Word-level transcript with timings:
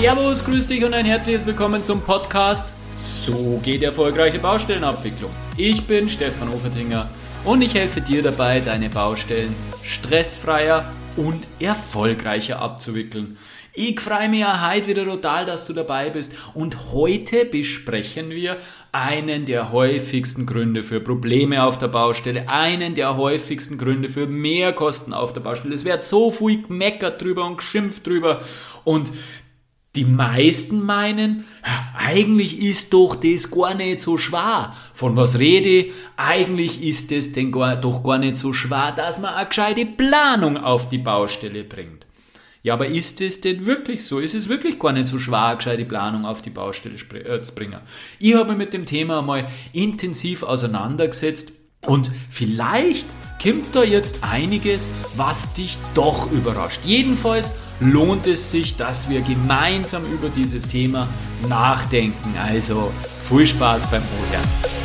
Servus, 0.00 0.44
grüß 0.44 0.68
dich 0.68 0.84
und 0.84 0.94
ein 0.94 1.04
herzliches 1.04 1.44
Willkommen 1.44 1.82
zum 1.82 2.00
Podcast 2.00 2.72
So 2.98 3.60
geht 3.64 3.82
erfolgreiche 3.82 4.38
Baustellenabwicklung. 4.38 5.32
Ich 5.56 5.88
bin 5.88 6.08
Stefan 6.08 6.50
Ofertinger 6.50 7.10
und 7.44 7.62
ich 7.62 7.74
helfe 7.74 8.00
dir 8.00 8.22
dabei, 8.22 8.60
deine 8.60 8.90
Baustellen 8.90 9.52
stressfreier 9.82 10.88
und 11.16 11.48
erfolgreicher 11.58 12.60
abzuwickeln. 12.60 13.38
Ich 13.74 13.98
freue 13.98 14.28
mich 14.28 14.40
ja 14.40 14.70
heute 14.70 14.86
wieder 14.86 15.04
total, 15.04 15.46
dass 15.46 15.66
du 15.66 15.72
dabei 15.72 16.10
bist 16.10 16.32
und 16.54 16.92
heute 16.92 17.44
besprechen 17.44 18.30
wir 18.30 18.56
einen 18.92 19.46
der 19.46 19.72
häufigsten 19.72 20.46
Gründe 20.46 20.84
für 20.84 21.00
Probleme 21.00 21.64
auf 21.64 21.76
der 21.76 21.88
Baustelle, 21.88 22.48
einen 22.48 22.94
der 22.94 23.16
häufigsten 23.16 23.78
Gründe 23.78 24.08
für 24.08 24.28
Mehrkosten 24.28 25.12
auf 25.12 25.32
der 25.32 25.40
Baustelle. 25.40 25.74
Es 25.74 25.84
wird 25.84 26.04
so 26.04 26.30
viel 26.30 26.62
gemeckert 26.62 27.20
drüber 27.20 27.44
und 27.44 27.58
geschimpft 27.58 28.06
drüber 28.06 28.40
und 28.84 29.10
die 29.98 30.04
meisten 30.04 30.86
meinen, 30.86 31.44
eigentlich 31.96 32.60
ist 32.62 32.92
doch 32.92 33.16
das 33.16 33.50
gar 33.50 33.74
nicht 33.74 33.98
so 33.98 34.16
schwer. 34.16 34.72
Von 34.94 35.16
was 35.16 35.40
rede? 35.40 35.92
Eigentlich 36.16 36.84
ist 36.84 37.10
es 37.10 37.32
denn 37.32 37.50
gar, 37.50 37.74
doch 37.74 38.04
gar 38.04 38.18
nicht 38.18 38.36
so 38.36 38.52
schwer, 38.52 38.92
dass 38.92 39.20
man 39.20 39.34
eine 39.34 39.48
gescheite 39.48 39.84
Planung 39.86 40.56
auf 40.56 40.88
die 40.88 40.98
Baustelle 40.98 41.64
bringt. 41.64 42.06
Ja, 42.62 42.74
aber 42.74 42.86
ist 42.86 43.20
es 43.20 43.40
denn 43.40 43.66
wirklich 43.66 44.04
so? 44.04 44.20
Ist 44.20 44.36
es 44.36 44.48
wirklich 44.48 44.78
gar 44.78 44.92
nicht 44.92 45.08
so 45.08 45.18
schwer, 45.18 45.46
eine 45.46 45.56
gescheite 45.56 45.84
Planung 45.84 46.24
auf 46.24 46.42
die 46.42 46.50
Baustelle 46.50 46.94
äh, 46.94 47.42
zu 47.42 47.54
bringen? 47.56 47.80
Ich 48.20 48.36
habe 48.36 48.50
mich 48.50 48.58
mit 48.58 48.74
dem 48.74 48.86
Thema 48.86 49.20
mal 49.20 49.46
intensiv 49.72 50.44
auseinandergesetzt 50.44 51.52
und 51.86 52.08
vielleicht 52.30 53.06
kommt 53.42 53.74
da 53.74 53.84
jetzt 53.84 54.18
einiges, 54.22 54.90
was 55.16 55.52
dich 55.52 55.78
doch 55.94 56.30
überrascht. 56.32 56.80
Jedenfalls 56.84 57.52
lohnt 57.80 58.26
es 58.26 58.50
sich, 58.50 58.76
dass 58.76 59.08
wir 59.08 59.20
gemeinsam 59.20 60.04
über 60.12 60.28
dieses 60.28 60.66
Thema 60.66 61.08
nachdenken. 61.48 62.34
Also 62.36 62.92
viel 63.28 63.46
Spaß 63.46 63.90
beim 63.90 64.02
Ohren. 64.02 64.78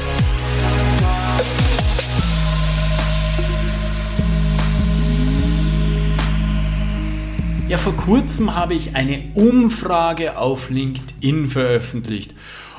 Ja, 7.68 7.78
vor 7.78 7.98
kurzem 7.98 8.56
habe 8.56 8.76
ich 8.76 8.96
eine 8.96 9.32
Umfrage 9.34 10.38
auf 10.38 10.70
LinkedIn 10.70 11.48
veröffentlicht 11.48 12.36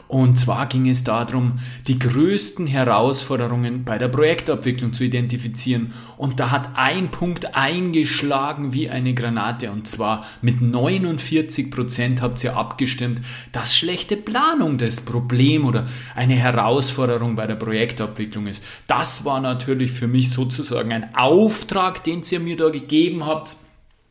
und 0.06 0.38
zwar 0.38 0.66
ging 0.66 0.88
es 0.88 1.02
darum, 1.02 1.55
die 1.88 1.98
größten 1.98 2.66
Herausforderungen 2.66 3.84
bei 3.84 3.98
der 3.98 4.08
Projektabwicklung 4.08 4.92
zu 4.92 5.05
identifizieren. 5.05 5.92
Und 6.16 6.38
da 6.41 6.50
hat 6.50 6.70
ein 6.74 7.10
Punkt 7.10 7.56
eingeschlagen 7.56 8.72
wie 8.72 8.91
eine 8.91 9.14
Granate. 9.14 9.70
Und 9.70 9.88
zwar 9.88 10.25
mit 10.42 10.60
49 10.60 11.70
Prozent 11.70 12.22
habt 12.22 12.44
ihr 12.44 12.56
abgestimmt, 12.56 13.22
dass 13.52 13.75
schlechte 13.75 14.16
Planung 14.16 14.78
das 14.78 15.00
Problem 15.00 15.64
oder 15.64 15.86
eine 16.14 16.34
Herausforderung 16.34 17.34
bei 17.34 17.47
der 17.47 17.56
Projektabwicklung 17.56 18.47
ist. 18.47 18.62
Das 18.86 19.25
war 19.25 19.41
natürlich 19.41 19.92
für 19.92 20.06
mich 20.06 20.30
sozusagen 20.30 20.92
ein 20.92 21.14
Auftrag, 21.14 22.05
den 22.05 22.22
ihr 22.30 22.41
mir 22.41 22.56
da 22.56 22.69
gegeben 22.69 23.27
habt 23.27 23.56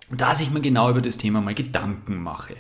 dass 0.10 0.42
ich 0.42 0.52
mir 0.52 0.62
genau 0.62 0.90
über 0.90 1.02
das 1.02 1.18
Thema 1.18 1.42
mal 1.42 1.54
Gedanken 1.54 2.22
mache. 2.22 2.56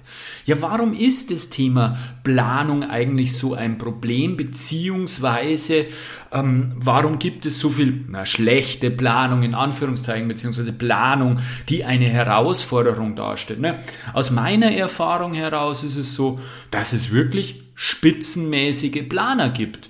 Ja, 0.45 0.61
warum 0.61 0.93
ist 0.93 1.29
das 1.29 1.49
Thema 1.49 1.97
Planung 2.23 2.83
eigentlich 2.83 3.35
so 3.35 3.53
ein 3.53 3.77
Problem, 3.77 4.37
beziehungsweise 4.37 5.85
ähm, 6.31 6.73
warum 6.77 7.19
gibt 7.19 7.45
es 7.45 7.59
so 7.59 7.69
viel 7.69 8.05
na, 8.07 8.25
schlechte 8.25 8.89
Planung 8.89 9.43
in 9.43 9.55
Anführungszeichen, 9.55 10.27
beziehungsweise 10.27 10.73
Planung, 10.73 11.39
die 11.69 11.83
eine 11.83 12.05
Herausforderung 12.05 13.15
darstellt? 13.15 13.59
Ne? 13.59 13.79
Aus 14.13 14.31
meiner 14.31 14.71
Erfahrung 14.71 15.33
heraus 15.33 15.83
ist 15.83 15.97
es 15.97 16.15
so, 16.15 16.39
dass 16.71 16.93
es 16.93 17.11
wirklich 17.11 17.63
spitzenmäßige 17.75 19.07
Planer 19.09 19.49
gibt 19.49 19.89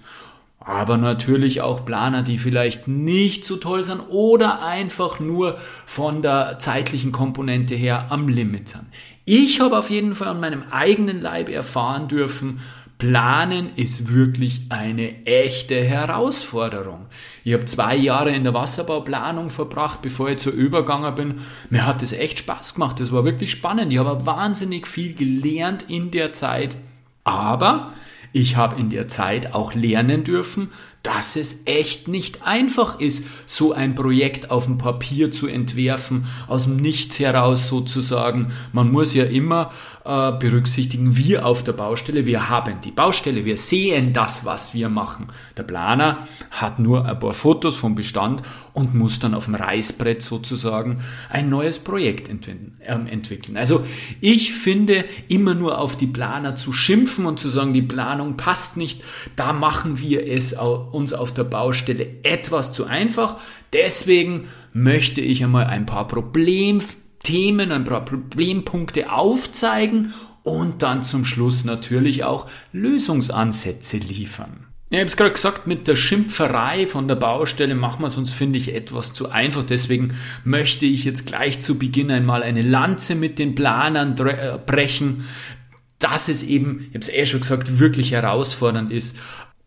aber 0.65 0.97
natürlich 0.97 1.61
auch 1.61 1.85
Planer, 1.85 2.23
die 2.23 2.37
vielleicht 2.37 2.87
nicht 2.87 3.45
so 3.45 3.57
toll 3.57 3.83
sind 3.83 4.01
oder 4.09 4.63
einfach 4.63 5.19
nur 5.19 5.57
von 5.85 6.21
der 6.21 6.57
zeitlichen 6.59 7.11
Komponente 7.11 7.75
her 7.75 8.07
am 8.09 8.27
Limit 8.27 8.69
sind. 8.69 8.85
Ich 9.25 9.61
habe 9.61 9.77
auf 9.77 9.89
jeden 9.89 10.15
Fall 10.15 10.27
an 10.27 10.39
meinem 10.39 10.63
eigenen 10.71 11.21
Leib 11.21 11.49
erfahren 11.49 12.07
dürfen, 12.07 12.59
Planen 13.03 13.71
ist 13.75 14.13
wirklich 14.13 14.61
eine 14.69 15.25
echte 15.25 15.83
Herausforderung. 15.83 17.07
Ich 17.43 17.53
habe 17.53 17.65
zwei 17.65 17.97
Jahre 17.97 18.33
in 18.33 18.45
der 18.45 18.53
Wasserbauplanung 18.53 19.49
verbracht, 19.49 20.01
bevor 20.01 20.29
ich 20.29 20.37
zur 20.37 20.53
Überganger 20.53 21.11
bin. 21.11 21.41
Mir 21.69 21.85
hat 21.85 22.01
es 22.01 22.13
echt 22.13 22.39
Spaß 22.39 22.75
gemacht. 22.75 23.01
Das 23.01 23.11
war 23.11 23.25
wirklich 23.25 23.51
spannend. 23.51 23.91
Ich 23.91 23.99
habe 23.99 24.25
wahnsinnig 24.25 24.87
viel 24.87 25.15
gelernt 25.15 25.83
in 25.89 26.11
der 26.11 26.31
Zeit. 26.31 26.77
Aber 27.25 27.91
ich 28.33 28.57
habe 28.57 28.79
in 28.79 28.89
der 28.89 29.07
Zeit 29.07 29.53
auch 29.53 29.73
lernen 29.73 30.23
dürfen, 30.23 30.69
dass 31.03 31.35
es 31.35 31.63
echt 31.65 32.07
nicht 32.07 32.43
einfach 32.47 32.99
ist, 32.99 33.25
so 33.45 33.73
ein 33.73 33.93
Projekt 33.93 34.51
auf 34.51 34.65
dem 34.65 34.77
Papier 34.77 35.31
zu 35.31 35.47
entwerfen, 35.47 36.25
aus 36.47 36.63
dem 36.63 36.77
Nichts 36.77 37.19
heraus 37.19 37.67
sozusagen. 37.67 38.53
Man 38.71 38.91
muss 38.91 39.13
ja 39.13 39.25
immer 39.25 39.71
äh, 40.05 40.31
berücksichtigen, 40.31 41.15
wir 41.15 41.45
auf 41.45 41.63
der 41.63 41.73
Baustelle, 41.73 42.25
wir 42.25 42.49
haben 42.49 42.79
die 42.81 42.91
Baustelle, 42.91 43.45
wir 43.45 43.57
sehen 43.57 44.13
das, 44.13 44.45
was 44.45 44.73
wir 44.73 44.89
machen. 44.89 45.27
Der 45.57 45.63
Planer 45.63 46.27
hat 46.51 46.79
nur 46.79 47.05
ein 47.05 47.19
paar 47.19 47.33
Fotos 47.33 47.75
vom 47.75 47.95
Bestand 47.95 48.41
und 48.71 48.95
muss 48.95 49.19
dann 49.19 49.33
auf 49.33 49.45
dem 49.45 49.55
Reißbrett 49.55 50.21
sozusagen 50.21 51.01
ein 51.29 51.49
neues 51.49 51.79
Projekt. 51.79 52.29
Ähm, 52.29 53.07
entwickeln. 53.07 53.57
Also 53.57 53.85
ich 54.21 54.53
finde, 54.53 55.05
immer 55.27 55.53
nur 55.53 55.77
auf 55.77 55.95
die 55.95 56.07
Planer 56.07 56.55
zu 56.55 56.73
schimpfen 56.73 57.25
und 57.25 57.39
zu 57.39 57.49
sagen, 57.49 57.73
die 57.73 57.81
Planung 57.81 58.37
passt 58.37 58.77
nicht, 58.77 59.01
da 59.35 59.53
machen 59.53 59.99
wir 59.99 60.27
es 60.27 60.57
auch 60.57 60.92
uns 60.93 61.13
auf 61.13 61.33
der 61.33 61.43
Baustelle 61.43 62.07
etwas 62.23 62.71
zu 62.71 62.85
einfach. 62.85 63.37
Deswegen 63.73 64.47
möchte 64.73 65.21
ich 65.21 65.43
einmal 65.43 65.65
ein 65.65 65.85
paar 65.85 66.07
Problemthemen, 66.07 67.71
ein 67.71 67.83
paar 67.83 68.05
Problempunkte 68.05 69.11
aufzeigen 69.11 70.13
und 70.43 70.83
dann 70.83 71.03
zum 71.03 71.25
Schluss 71.25 71.65
natürlich 71.65 72.23
auch 72.23 72.47
Lösungsansätze 72.73 73.97
liefern. 73.97 74.67
ich 74.89 74.97
habe 74.97 75.05
es 75.05 75.17
gerade 75.17 75.31
gesagt, 75.31 75.65
mit 75.65 75.87
der 75.87 75.95
Schimpferei 75.95 76.85
von 76.85 77.07
der 77.07 77.15
Baustelle 77.15 77.75
machen 77.75 78.01
wir 78.01 78.07
es 78.07 78.17
uns, 78.17 78.31
finde 78.31 78.59
ich, 78.59 78.75
etwas 78.75 79.13
zu 79.13 79.31
einfach. 79.31 79.63
Deswegen 79.63 80.13
möchte 80.43 80.85
ich 80.85 81.05
jetzt 81.05 81.25
gleich 81.25 81.61
zu 81.61 81.79
Beginn 81.79 82.11
einmal 82.11 82.43
eine 82.43 82.61
Lanze 82.61 83.15
mit 83.15 83.39
den 83.39 83.55
Planern 83.55 84.15
äh, 84.17 84.59
brechen, 84.63 85.23
dass 86.03 86.27
es 86.27 86.43
eben, 86.43 86.79
ich 86.79 86.87
habe 86.89 86.99
es 86.99 87.09
eh 87.09 87.25
schon 87.25 87.39
gesagt, 87.39 87.79
wirklich 87.79 88.11
herausfordernd 88.11 88.91
ist, 88.91 89.17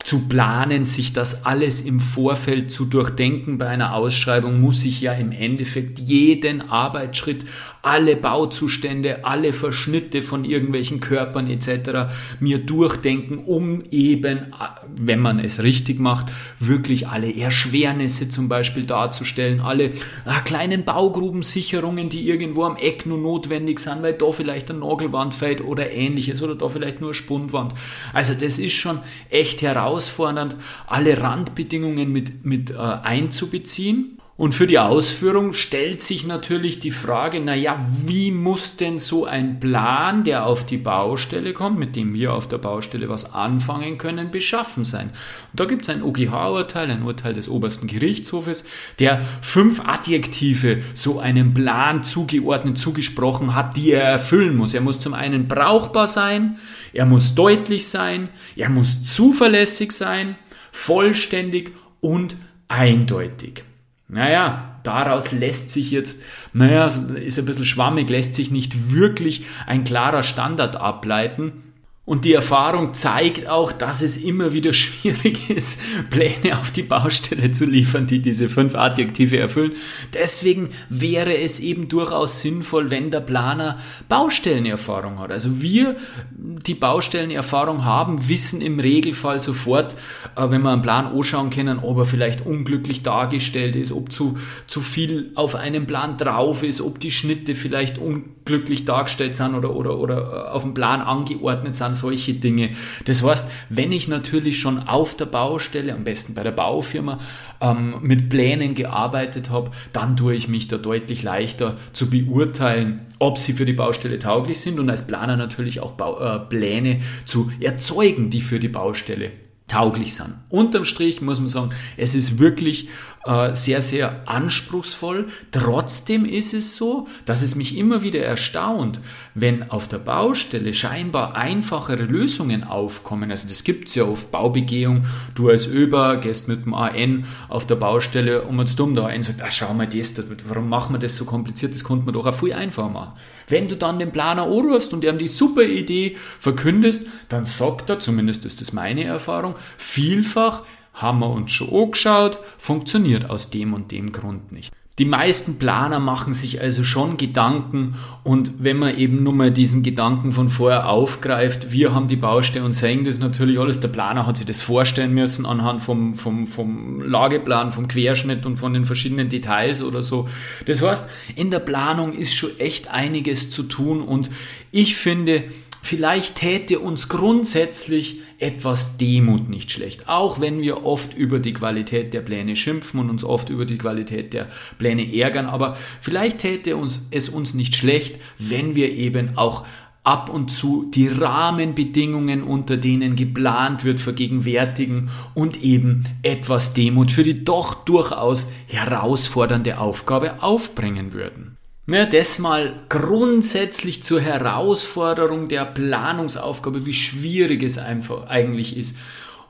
zu 0.06 0.20
planen, 0.28 0.84
sich 0.84 1.12
das 1.12 1.44
alles 1.44 1.82
im 1.82 1.98
Vorfeld 1.98 2.70
zu 2.70 2.84
durchdenken. 2.84 3.58
Bei 3.58 3.66
einer 3.66 3.92
Ausschreibung 3.92 4.60
muss 4.60 4.84
ich 4.84 5.00
ja 5.00 5.12
im 5.12 5.32
Endeffekt 5.32 5.98
jeden 5.98 6.70
Arbeitsschritt, 6.70 7.44
alle 7.82 8.14
Bauzustände, 8.14 9.24
alle 9.24 9.52
Verschnitte 9.52 10.22
von 10.22 10.44
irgendwelchen 10.44 11.00
Körpern 11.00 11.50
etc. 11.50 12.12
mir 12.38 12.60
durchdenken, 12.60 13.38
um 13.38 13.82
eben, 13.90 14.54
wenn 14.96 15.18
man 15.18 15.40
es 15.40 15.64
richtig 15.64 15.98
macht, 15.98 16.26
wirklich 16.60 17.08
alle 17.08 17.36
Erschwernisse 17.36 18.28
zum 18.28 18.48
Beispiel 18.48 18.86
darzustellen, 18.86 19.60
alle 19.60 19.90
ah, 20.24 20.38
kleinen 20.40 20.84
Baugrubensicherungen, 20.84 22.10
die 22.10 22.28
irgendwo 22.28 22.62
am 22.62 22.76
Eck 22.76 23.06
nur 23.06 23.18
notwendig 23.18 23.80
sind, 23.80 24.02
weil 24.02 24.14
da 24.14 24.30
vielleicht 24.30 24.70
eine 24.70 24.80
Nagelwand 24.80 25.34
fällt 25.34 25.62
oder 25.62 25.90
ähnliches 25.90 26.42
oder 26.42 26.54
da 26.54 26.68
vielleicht 26.68 27.00
nur 27.00 27.12
Spundwand. 27.12 27.74
Also 28.12 28.34
das 28.34 28.60
ist 28.60 28.74
schon 28.74 29.00
echt 29.30 29.62
heraus 29.62 29.95
herausfordernd, 29.96 30.56
alle 30.86 31.20
Randbedingungen 31.20 32.12
mit, 32.12 32.44
mit 32.44 32.70
äh, 32.70 32.76
einzubeziehen. 32.76 34.12
Und 34.38 34.54
für 34.54 34.66
die 34.66 34.78
Ausführung 34.78 35.54
stellt 35.54 36.02
sich 36.02 36.26
natürlich 36.26 36.78
die 36.78 36.90
Frage, 36.90 37.40
naja, 37.40 37.82
wie 38.04 38.30
muss 38.30 38.76
denn 38.76 38.98
so 38.98 39.24
ein 39.24 39.60
Plan, 39.60 40.24
der 40.24 40.44
auf 40.44 40.66
die 40.66 40.76
Baustelle 40.76 41.54
kommt, 41.54 41.78
mit 41.78 41.96
dem 41.96 42.12
wir 42.12 42.34
auf 42.34 42.46
der 42.46 42.58
Baustelle 42.58 43.08
was 43.08 43.32
anfangen 43.32 43.96
können, 43.96 44.30
beschaffen 44.30 44.84
sein? 44.84 45.06
Und 45.06 45.60
da 45.60 45.64
gibt 45.64 45.84
es 45.84 45.88
ein 45.88 46.02
OGH-Urteil, 46.02 46.90
ein 46.90 47.02
Urteil 47.02 47.32
des 47.32 47.48
obersten 47.48 47.86
Gerichtshofes, 47.86 48.66
der 48.98 49.24
fünf 49.40 49.80
Adjektive 49.80 50.82
so 50.92 51.18
einem 51.18 51.54
Plan 51.54 52.04
zugeordnet, 52.04 52.76
zugesprochen 52.76 53.54
hat, 53.54 53.78
die 53.78 53.92
er 53.92 54.02
erfüllen 54.02 54.54
muss. 54.54 54.74
Er 54.74 54.82
muss 54.82 55.00
zum 55.00 55.14
einen 55.14 55.48
brauchbar 55.48 56.08
sein, 56.08 56.58
er 56.96 57.04
muss 57.04 57.34
deutlich 57.34 57.88
sein, 57.88 58.30
er 58.56 58.70
muss 58.70 59.02
zuverlässig 59.02 59.92
sein, 59.92 60.36
vollständig 60.72 61.72
und 62.00 62.36
eindeutig. 62.68 63.64
Naja, 64.08 64.80
daraus 64.82 65.32
lässt 65.32 65.70
sich 65.70 65.90
jetzt, 65.90 66.22
naja, 66.54 66.86
ist 66.86 67.38
ein 67.38 67.44
bisschen 67.44 67.66
schwammig, 67.66 68.08
lässt 68.08 68.34
sich 68.34 68.50
nicht 68.50 68.92
wirklich 68.92 69.44
ein 69.66 69.84
klarer 69.84 70.22
Standard 70.22 70.76
ableiten. 70.76 71.65
Und 72.06 72.24
die 72.24 72.34
Erfahrung 72.34 72.94
zeigt 72.94 73.48
auch, 73.48 73.72
dass 73.72 74.00
es 74.00 74.16
immer 74.16 74.52
wieder 74.52 74.72
schwierig 74.72 75.50
ist, 75.50 75.80
Pläne 76.08 76.58
auf 76.58 76.70
die 76.70 76.84
Baustelle 76.84 77.50
zu 77.50 77.66
liefern, 77.66 78.06
die 78.06 78.22
diese 78.22 78.48
fünf 78.48 78.76
Adjektive 78.76 79.38
erfüllen. 79.38 79.72
Deswegen 80.14 80.70
wäre 80.88 81.36
es 81.36 81.58
eben 81.58 81.88
durchaus 81.88 82.40
sinnvoll, 82.40 82.90
wenn 82.90 83.10
der 83.10 83.20
Planer 83.20 83.78
Baustellenerfahrung 84.08 85.18
hat. 85.18 85.32
Also 85.32 85.60
wir, 85.60 85.96
die 86.30 86.74
Baustellenerfahrung 86.74 87.84
haben, 87.84 88.28
wissen 88.28 88.60
im 88.60 88.78
Regelfall 88.78 89.40
sofort, 89.40 89.96
äh, 90.36 90.48
wenn 90.48 90.62
wir 90.62 90.70
einen 90.70 90.82
Plan 90.82 91.06
anschauen 91.06 91.50
können, 91.50 91.80
ob 91.80 91.98
er 91.98 92.04
vielleicht 92.04 92.46
unglücklich 92.46 93.02
dargestellt 93.02 93.74
ist, 93.74 93.90
ob 93.90 94.12
zu, 94.12 94.38
zu 94.68 94.80
viel 94.80 95.32
auf 95.34 95.56
einem 95.56 95.88
Plan 95.88 96.16
drauf 96.16 96.62
ist, 96.62 96.80
ob 96.80 97.00
die 97.00 97.10
Schnitte 97.10 97.56
vielleicht 97.56 97.98
unglücklich 98.46 98.84
dargestellt 98.84 99.34
sind 99.34 99.54
oder, 99.54 99.74
oder, 99.74 99.98
oder 99.98 100.18
äh, 100.18 100.50
auf 100.50 100.62
dem 100.62 100.72
Plan 100.72 101.00
angeordnet 101.00 101.74
sind 101.74 101.94
solche 101.94 102.34
Dinge. 102.34 102.70
Das 103.04 103.22
heißt, 103.22 103.50
wenn 103.68 103.92
ich 103.92 104.08
natürlich 104.08 104.60
schon 104.60 104.78
auf 104.78 105.16
der 105.16 105.26
Baustelle, 105.26 105.92
am 105.92 106.04
besten 106.04 106.34
bei 106.34 106.44
der 106.44 106.52
Baufirma, 106.52 107.18
ähm, 107.60 107.96
mit 108.02 108.28
Plänen 108.28 108.74
gearbeitet 108.74 109.50
habe, 109.50 109.72
dann 109.92 110.16
tue 110.16 110.34
ich 110.34 110.48
mich 110.48 110.68
da 110.68 110.78
deutlich 110.78 111.22
leichter 111.22 111.76
zu 111.92 112.08
beurteilen, 112.08 113.06
ob 113.18 113.36
sie 113.38 113.52
für 113.52 113.64
die 113.64 113.72
Baustelle 113.72 114.18
tauglich 114.18 114.60
sind 114.60 114.78
und 114.78 114.88
als 114.90 115.06
Planer 115.06 115.36
natürlich 115.36 115.80
auch 115.80 115.92
Bau, 115.92 116.20
äh, 116.20 116.38
Pläne 116.38 117.00
zu 117.24 117.50
erzeugen, 117.60 118.30
die 118.30 118.40
für 118.40 118.60
die 118.60 118.68
Baustelle 118.68 119.32
tauglich 119.66 120.14
sind. 120.14 120.34
Unterm 120.50 120.84
Strich 120.84 121.20
muss 121.20 121.40
man 121.40 121.48
sagen, 121.48 121.70
es 121.96 122.14
ist 122.14 122.38
wirklich 122.38 122.88
äh, 123.26 123.54
sehr, 123.54 123.80
sehr 123.80 124.22
anspruchsvoll. 124.26 125.26
Trotzdem 125.50 126.24
ist 126.24 126.54
es 126.54 126.76
so, 126.76 127.06
dass 127.24 127.42
es 127.42 127.54
mich 127.54 127.76
immer 127.76 128.02
wieder 128.02 128.20
erstaunt, 128.20 129.00
wenn 129.34 129.70
auf 129.70 129.88
der 129.88 129.98
Baustelle 129.98 130.72
scheinbar 130.72 131.34
einfachere 131.34 132.04
Lösungen 132.04 132.64
aufkommen. 132.64 133.30
Also 133.30 133.48
das 133.48 133.64
gibt 133.64 133.88
es 133.88 133.94
ja 133.96 134.04
auf 134.04 134.30
Baubegehung. 134.30 135.04
Du 135.34 135.48
als 135.48 135.66
Öber 135.66 136.18
gehst 136.18 136.48
mit 136.48 136.64
dem 136.64 136.74
AN 136.74 137.24
auf 137.48 137.66
der 137.66 137.76
Baustelle 137.76 138.42
und 138.42 138.58
jetzt 138.58 138.78
dumm 138.78 138.94
da 138.94 139.06
ein 139.06 139.22
sagt, 139.22 139.42
ah, 139.42 139.50
schau 139.50 139.74
mal 139.74 139.86
das, 139.86 140.14
warum 140.46 140.68
machen 140.68 140.94
wir 140.94 140.98
das 140.98 141.16
so 141.16 141.24
kompliziert? 141.24 141.74
Das 141.74 141.84
konnte 141.84 142.04
man 142.04 142.14
doch 142.14 142.26
auch 142.26 142.34
viel 142.34 142.52
einfacher 142.52 142.88
machen. 142.88 143.12
Wenn 143.48 143.68
du 143.68 143.76
dann 143.76 143.98
den 143.98 144.12
Planer 144.12 144.42
anrufst 144.42 144.92
und 144.92 145.04
ihm 145.04 145.18
die 145.18 145.28
super 145.28 145.62
Idee 145.62 146.16
verkündest, 146.38 147.06
dann 147.28 147.44
sagt 147.44 147.90
er, 147.90 147.98
zumindest 147.98 148.44
ist 148.44 148.60
das 148.60 148.72
meine 148.72 149.04
Erfahrung, 149.04 149.54
vielfach, 149.78 150.62
haben 150.96 151.20
wir 151.20 151.30
uns 151.30 151.52
schon 151.52 151.72
angeschaut, 151.72 152.40
funktioniert 152.58 153.30
aus 153.30 153.50
dem 153.50 153.74
und 153.74 153.92
dem 153.92 154.12
Grund 154.12 154.50
nicht. 154.50 154.72
Die 154.98 155.04
meisten 155.04 155.58
Planer 155.58 156.00
machen 156.00 156.32
sich 156.32 156.62
also 156.62 156.82
schon 156.82 157.18
Gedanken 157.18 157.96
und 158.24 158.64
wenn 158.64 158.78
man 158.78 158.96
eben 158.96 159.22
nur 159.22 159.34
mal 159.34 159.50
diesen 159.50 159.82
Gedanken 159.82 160.32
von 160.32 160.48
vorher 160.48 160.88
aufgreift, 160.88 161.70
wir 161.70 161.94
haben 161.94 162.08
die 162.08 162.16
Baustelle 162.16 162.64
und 162.64 162.72
sehen 162.72 163.04
das 163.04 163.18
natürlich 163.18 163.58
alles, 163.58 163.80
der 163.80 163.88
Planer 163.88 164.26
hat 164.26 164.38
sich 164.38 164.46
das 164.46 164.62
vorstellen 164.62 165.12
müssen 165.12 165.44
anhand 165.44 165.82
vom, 165.82 166.14
vom, 166.14 166.46
vom 166.46 167.02
Lageplan, 167.02 167.72
vom 167.72 167.88
Querschnitt 167.88 168.46
und 168.46 168.56
von 168.56 168.72
den 168.72 168.86
verschiedenen 168.86 169.28
Details 169.28 169.82
oder 169.82 170.02
so. 170.02 170.30
Das 170.64 170.80
heißt, 170.80 171.10
in 171.34 171.50
der 171.50 171.58
Planung 171.58 172.14
ist 172.14 172.34
schon 172.34 172.58
echt 172.58 172.88
einiges 172.88 173.50
zu 173.50 173.64
tun 173.64 174.00
und 174.00 174.30
ich 174.70 174.96
finde, 174.96 175.44
Vielleicht 175.86 176.34
täte 176.34 176.80
uns 176.80 177.08
grundsätzlich 177.08 178.18
etwas 178.40 178.96
Demut 178.96 179.48
nicht 179.48 179.70
schlecht, 179.70 180.08
auch 180.08 180.40
wenn 180.40 180.60
wir 180.60 180.84
oft 180.84 181.14
über 181.14 181.38
die 181.38 181.52
Qualität 181.52 182.12
der 182.12 182.22
Pläne 182.22 182.56
schimpfen 182.56 182.98
und 182.98 183.08
uns 183.08 183.22
oft 183.22 183.50
über 183.50 183.66
die 183.66 183.78
Qualität 183.78 184.32
der 184.32 184.48
Pläne 184.78 185.14
ärgern, 185.14 185.46
aber 185.46 185.76
vielleicht 186.00 186.38
täte 186.38 186.76
uns, 186.76 187.02
es 187.12 187.28
uns 187.28 187.54
nicht 187.54 187.76
schlecht, 187.76 188.18
wenn 188.36 188.74
wir 188.74 188.90
eben 188.94 189.38
auch 189.38 189.64
ab 190.02 190.28
und 190.28 190.50
zu 190.50 190.90
die 190.92 191.06
Rahmenbedingungen, 191.06 192.42
unter 192.42 192.78
denen 192.78 193.14
geplant 193.14 193.84
wird, 193.84 194.00
vergegenwärtigen 194.00 195.08
und 195.34 195.62
eben 195.62 196.02
etwas 196.24 196.74
Demut 196.74 197.12
für 197.12 197.22
die 197.22 197.44
doch 197.44 197.74
durchaus 197.74 198.48
herausfordernde 198.66 199.78
Aufgabe 199.78 200.42
aufbringen 200.42 201.12
würden. 201.12 201.58
Ja, 201.88 202.04
das 202.04 202.40
mal 202.40 202.72
grundsätzlich 202.88 204.02
zur 204.02 204.20
Herausforderung 204.20 205.46
der 205.46 205.64
Planungsaufgabe, 205.64 206.84
wie 206.84 206.92
schwierig 206.92 207.62
es 207.62 207.78
einfach 207.78 208.26
eigentlich 208.26 208.76
ist. 208.76 208.96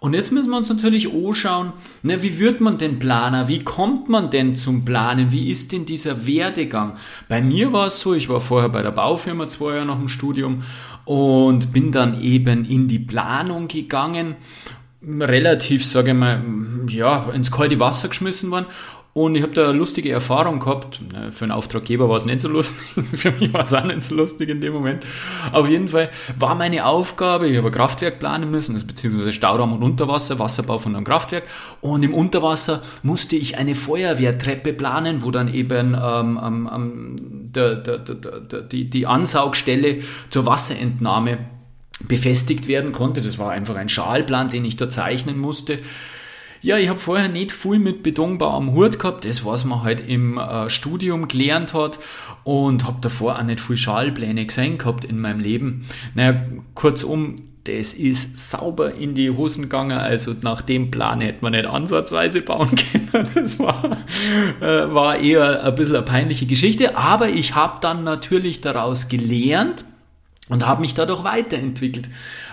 Und 0.00 0.12
jetzt 0.12 0.32
müssen 0.32 0.50
wir 0.50 0.58
uns 0.58 0.68
natürlich 0.68 1.10
anschauen, 1.14 1.72
ne, 2.02 2.22
wie 2.22 2.38
wird 2.38 2.60
man 2.60 2.76
denn 2.76 2.98
Planer? 2.98 3.48
Wie 3.48 3.64
kommt 3.64 4.10
man 4.10 4.30
denn 4.30 4.54
zum 4.54 4.84
Planen? 4.84 5.32
Wie 5.32 5.50
ist 5.50 5.72
denn 5.72 5.86
dieser 5.86 6.26
Werdegang? 6.26 6.98
Bei 7.26 7.40
mir 7.40 7.72
war 7.72 7.86
es 7.86 8.00
so, 8.00 8.12
ich 8.12 8.28
war 8.28 8.40
vorher 8.40 8.68
bei 8.68 8.82
der 8.82 8.90
Baufirma 8.90 9.48
zwei 9.48 9.76
Jahre 9.76 9.86
nach 9.86 9.98
dem 9.98 10.08
Studium 10.08 10.62
und 11.06 11.72
bin 11.72 11.90
dann 11.90 12.20
eben 12.20 12.66
in 12.66 12.86
die 12.86 12.98
Planung 12.98 13.66
gegangen 13.66 14.36
relativ, 15.02 15.84
sage 15.86 16.10
ich 16.10 16.16
mal, 16.16 16.42
ja, 16.88 17.30
ins 17.30 17.50
kalte 17.50 17.78
Wasser 17.78 18.08
geschmissen 18.08 18.50
worden 18.50 18.66
und 19.16 19.34
ich 19.34 19.42
habe 19.42 19.54
da 19.54 19.70
lustige 19.70 20.12
Erfahrung 20.12 20.60
gehabt. 20.60 21.00
Für 21.30 21.46
einen 21.46 21.52
Auftraggeber 21.52 22.06
war 22.10 22.16
es 22.16 22.26
nicht 22.26 22.42
so 22.42 22.48
lustig, 22.48 22.86
für 23.14 23.30
mich 23.30 23.50
war 23.54 23.62
es 23.62 23.72
auch 23.72 23.82
nicht 23.82 24.02
so 24.02 24.14
lustig 24.14 24.50
in 24.50 24.60
dem 24.60 24.74
Moment. 24.74 25.06
Auf 25.52 25.70
jeden 25.70 25.88
Fall 25.88 26.10
war 26.38 26.54
meine 26.54 26.84
Aufgabe, 26.84 27.48
ich 27.48 27.56
habe 27.56 27.68
ein 27.68 27.72
Kraftwerk 27.72 28.18
planen 28.18 28.50
müssen, 28.50 28.74
also 28.74 28.86
beziehungsweise 28.86 29.32
Stauraum 29.32 29.72
und 29.72 29.82
Unterwasser, 29.82 30.38
Wasserbau 30.38 30.76
von 30.76 30.94
einem 30.94 31.06
Kraftwerk. 31.06 31.44
Und 31.80 32.02
im 32.02 32.12
Unterwasser 32.12 32.82
musste 33.02 33.36
ich 33.36 33.56
eine 33.56 33.74
Feuerwehrtreppe 33.74 34.74
planen, 34.74 35.22
wo 35.22 35.30
dann 35.30 35.48
eben 35.48 35.96
ähm, 35.98 36.68
ähm, 36.70 37.16
der, 37.54 37.76
der, 37.76 37.98
der, 38.00 38.60
die, 38.60 38.90
die 38.90 39.06
Ansaugstelle 39.06 40.00
zur 40.28 40.44
Wasserentnahme 40.44 41.38
befestigt 42.06 42.68
werden 42.68 42.92
konnte. 42.92 43.22
Das 43.22 43.38
war 43.38 43.50
einfach 43.50 43.76
ein 43.76 43.88
Schalplan, 43.88 44.48
den 44.48 44.66
ich 44.66 44.76
da 44.76 44.90
zeichnen 44.90 45.38
musste. 45.38 45.78
Ja, 46.66 46.78
ich 46.78 46.88
habe 46.88 46.98
vorher 46.98 47.28
nicht 47.28 47.52
viel 47.52 47.78
mit 47.78 48.02
Betonbau 48.02 48.50
am 48.50 48.74
Hut 48.74 48.98
gehabt, 48.98 49.24
das 49.24 49.44
was 49.44 49.64
man 49.64 49.84
halt 49.84 50.00
im 50.00 50.36
äh, 50.36 50.68
Studium 50.68 51.28
gelernt 51.28 51.74
hat 51.74 52.00
und 52.42 52.88
habe 52.88 52.98
davor 53.00 53.38
auch 53.38 53.44
nicht 53.44 53.60
viel 53.60 53.76
Schalpläne 53.76 54.44
gesehen 54.44 54.76
gehabt 54.76 55.04
in 55.04 55.20
meinem 55.20 55.38
Leben. 55.38 55.86
Naja, 56.16 56.44
kurzum, 56.74 57.36
das 57.62 57.94
ist 57.94 58.50
sauber 58.50 58.94
in 58.94 59.14
die 59.14 59.30
Hosen 59.30 59.62
gegangen. 59.62 59.96
Also 59.96 60.34
nach 60.42 60.60
dem 60.60 60.90
Plan 60.90 61.20
hätte 61.20 61.38
man 61.42 61.52
nicht 61.52 61.66
ansatzweise 61.66 62.42
bauen 62.42 62.70
können. 63.12 63.28
Das 63.32 63.60
war, 63.60 63.98
äh, 64.60 64.92
war 64.92 65.20
eher 65.20 65.62
ein 65.62 65.74
bisschen 65.76 65.94
eine 65.94 66.04
peinliche 66.04 66.46
Geschichte. 66.46 66.96
Aber 66.96 67.28
ich 67.28 67.54
habe 67.54 67.78
dann 67.80 68.02
natürlich 68.02 68.60
daraus 68.60 69.06
gelernt 69.06 69.84
und 70.48 70.66
habe 70.66 70.80
mich 70.80 70.94
dadurch 70.94 71.24
weiterentwickelt. 71.24 72.08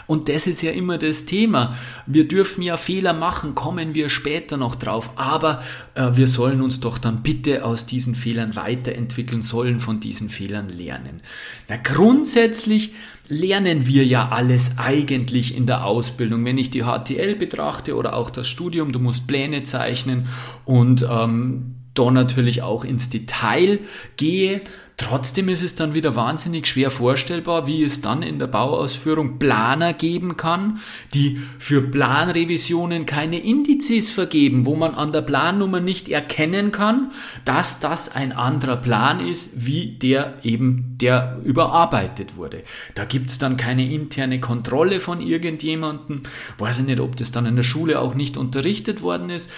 Und 0.07 0.28
das 0.28 0.48
ist 0.48 0.62
ja 0.62 0.72
immer 0.72 0.98
das 0.98 1.25
Thema. 1.25 1.75
Wir 2.07 2.28
dürfen 2.28 2.62
ja 2.62 2.75
Fehler 2.75 3.13
machen, 3.13 3.56
kommen 3.56 3.94
wir 3.94 4.10
später 4.10 4.58
noch 4.58 4.75
drauf, 4.75 5.12
aber 5.15 5.63
äh, 5.96 6.12
wir 6.13 6.27
sollen 6.27 6.62
uns 6.62 6.79
doch 6.79 6.98
dann 6.98 7.24
bitte 7.24 7.63
aus 7.63 7.86
diesen 7.86 8.15
Fehlern 8.15 8.56
weiterentwickeln, 8.56 9.41
sollen 9.41 9.79
von 9.79 10.00
diesen 10.00 10.29
Fehlern 10.29 10.70
lernen. 10.70 11.22
Na, 11.70 11.77
grundsätzlich 11.77 12.94
lernen 13.27 13.88
wir 13.88 14.06
ja 14.06 14.29
alles 14.29 14.77
eigentlich 14.77 15.56
in 15.56 15.65
der 15.65 15.86
Ausbildung. 15.86 16.44
Wenn 16.46 16.58
ich 16.58 16.70
die 16.72 16.84
HTL 16.84 17.36
betrachte 17.36 17.96
oder 17.96 18.15
auch 18.15 18.29
das 18.29 18.48
Studium, 18.48 18.91
du 18.91 19.00
musst 19.00 19.27
Pläne 19.27 19.63
zeichnen 19.63 20.27
und 20.65 21.08
ähm, 21.10 21.75
da 21.94 22.12
natürlich 22.12 22.62
auch 22.62 22.84
ins 22.84 23.10
Detail 23.10 23.79
gehe, 24.17 24.62
Trotzdem 24.97 25.50
ist 25.50 25.63
es 25.63 25.75
dann 25.75 25.95
wieder 25.95 26.15
wahnsinnig 26.15 26.67
schwer 26.67 26.91
vorstellbar, 26.91 27.65
wie 27.65 27.83
es 27.83 28.01
dann 28.01 28.21
in 28.21 28.38
der 28.38 28.47
Bauausführung 28.47 29.39
Planer 29.39 29.93
geben 29.93 30.38
kann, 30.38 30.79
die 31.13 31.38
für 31.57 31.81
Planrevisionen 31.81 33.07
keine 33.07 33.39
Indizes 33.39 34.12
vergeben, 34.12 34.65
wo 34.67 34.75
man 34.75 34.93
an 34.93 35.12
der 35.12 35.23
Plannummer 35.23 35.79
nicht 35.79 36.09
erkennen 36.09 36.71
kann, 36.71 37.12
dass 37.43 37.79
das 37.79 38.13
ein 38.13 38.33
anderer 38.33 38.77
Plan 38.77 39.19
ist, 39.19 39.65
wie 39.65 39.97
der 39.97 40.35
eben, 40.43 40.95
der 41.01 41.39
überarbeitet 41.43 42.38
wurde. 42.38 42.62
Da 42.93 43.05
gibt 43.05 43.31
es 43.31 43.39
dann 43.39 43.57
keine 43.57 43.91
interne 43.91 44.39
Kontrolle 44.39 45.00
von 45.00 45.21
irgendjemandem. 45.21 46.21
Weiß 46.59 46.79
ich 46.79 46.85
nicht, 46.85 47.00
ob 47.00 47.15
das 47.15 47.31
dann 47.31 47.47
in 47.47 47.55
der 47.55 47.63
Schule 47.63 48.00
auch 48.00 48.13
nicht 48.13 48.38
unterrichtet 48.38 49.01
worden 49.01 49.31
ist. 49.31 49.50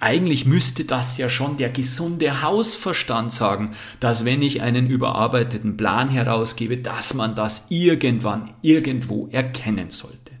Eigentlich 0.00 0.46
müsste 0.46 0.84
das 0.84 1.16
ja 1.16 1.28
schon 1.28 1.56
der 1.58 1.70
gesunde 1.70 2.42
Hausverstand 2.42 3.32
sagen, 3.32 3.76
dass 4.00 4.24
wenn 4.24 4.42
ich 4.42 4.63
einen 4.64 4.88
überarbeiteten 4.88 5.76
Plan 5.76 6.08
herausgebe, 6.08 6.78
dass 6.78 7.14
man 7.14 7.34
das 7.34 7.66
irgendwann 7.68 8.50
irgendwo 8.62 9.28
erkennen 9.30 9.90
sollte. 9.90 10.32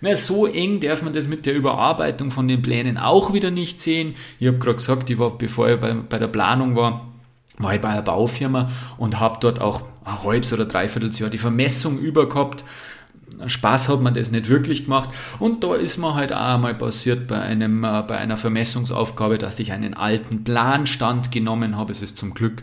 Na, 0.00 0.14
so 0.14 0.46
eng 0.46 0.80
darf 0.80 1.02
man 1.02 1.14
das 1.14 1.28
mit 1.28 1.46
der 1.46 1.54
Überarbeitung 1.54 2.30
von 2.30 2.46
den 2.46 2.62
Plänen 2.62 2.98
auch 2.98 3.32
wieder 3.32 3.50
nicht 3.50 3.80
sehen. 3.80 4.14
Ich 4.38 4.46
habe 4.46 4.58
gerade 4.58 4.76
gesagt, 4.76 5.08
ich 5.08 5.18
war, 5.18 5.36
bevor 5.38 5.68
ich 5.68 5.80
bei, 5.80 5.94
bei 5.94 6.18
der 6.18 6.28
Planung 6.28 6.76
war, 6.76 7.08
war 7.56 7.74
ich 7.74 7.80
bei 7.80 7.88
einer 7.88 8.02
Baufirma 8.02 8.70
und 8.98 9.18
habe 9.18 9.38
dort 9.40 9.60
auch 9.60 9.82
ein 10.04 10.22
halbes 10.22 10.52
oder 10.52 10.66
dreiviertel 10.66 11.10
Jahr 11.10 11.30
die 11.30 11.38
Vermessung 11.38 11.98
über 11.98 12.28
gehabt 12.28 12.64
Spaß 13.46 13.88
hat 13.88 14.00
man 14.00 14.14
das 14.14 14.30
nicht 14.30 14.48
wirklich 14.48 14.84
gemacht. 14.84 15.10
Und 15.38 15.64
da 15.64 15.74
ist 15.74 15.98
mir 15.98 16.14
halt 16.14 16.32
auch 16.32 16.54
einmal 16.54 16.74
passiert 16.74 17.26
bei, 17.26 17.40
einem, 17.40 17.84
äh, 17.84 18.02
bei 18.06 18.16
einer 18.16 18.36
Vermessungsaufgabe, 18.36 19.38
dass 19.38 19.58
ich 19.58 19.72
einen 19.72 19.94
alten 19.94 20.44
Planstand 20.44 21.32
genommen 21.32 21.76
habe. 21.76 21.92
Es 21.92 22.02
ist 22.02 22.16
zum 22.16 22.34
Glück 22.34 22.62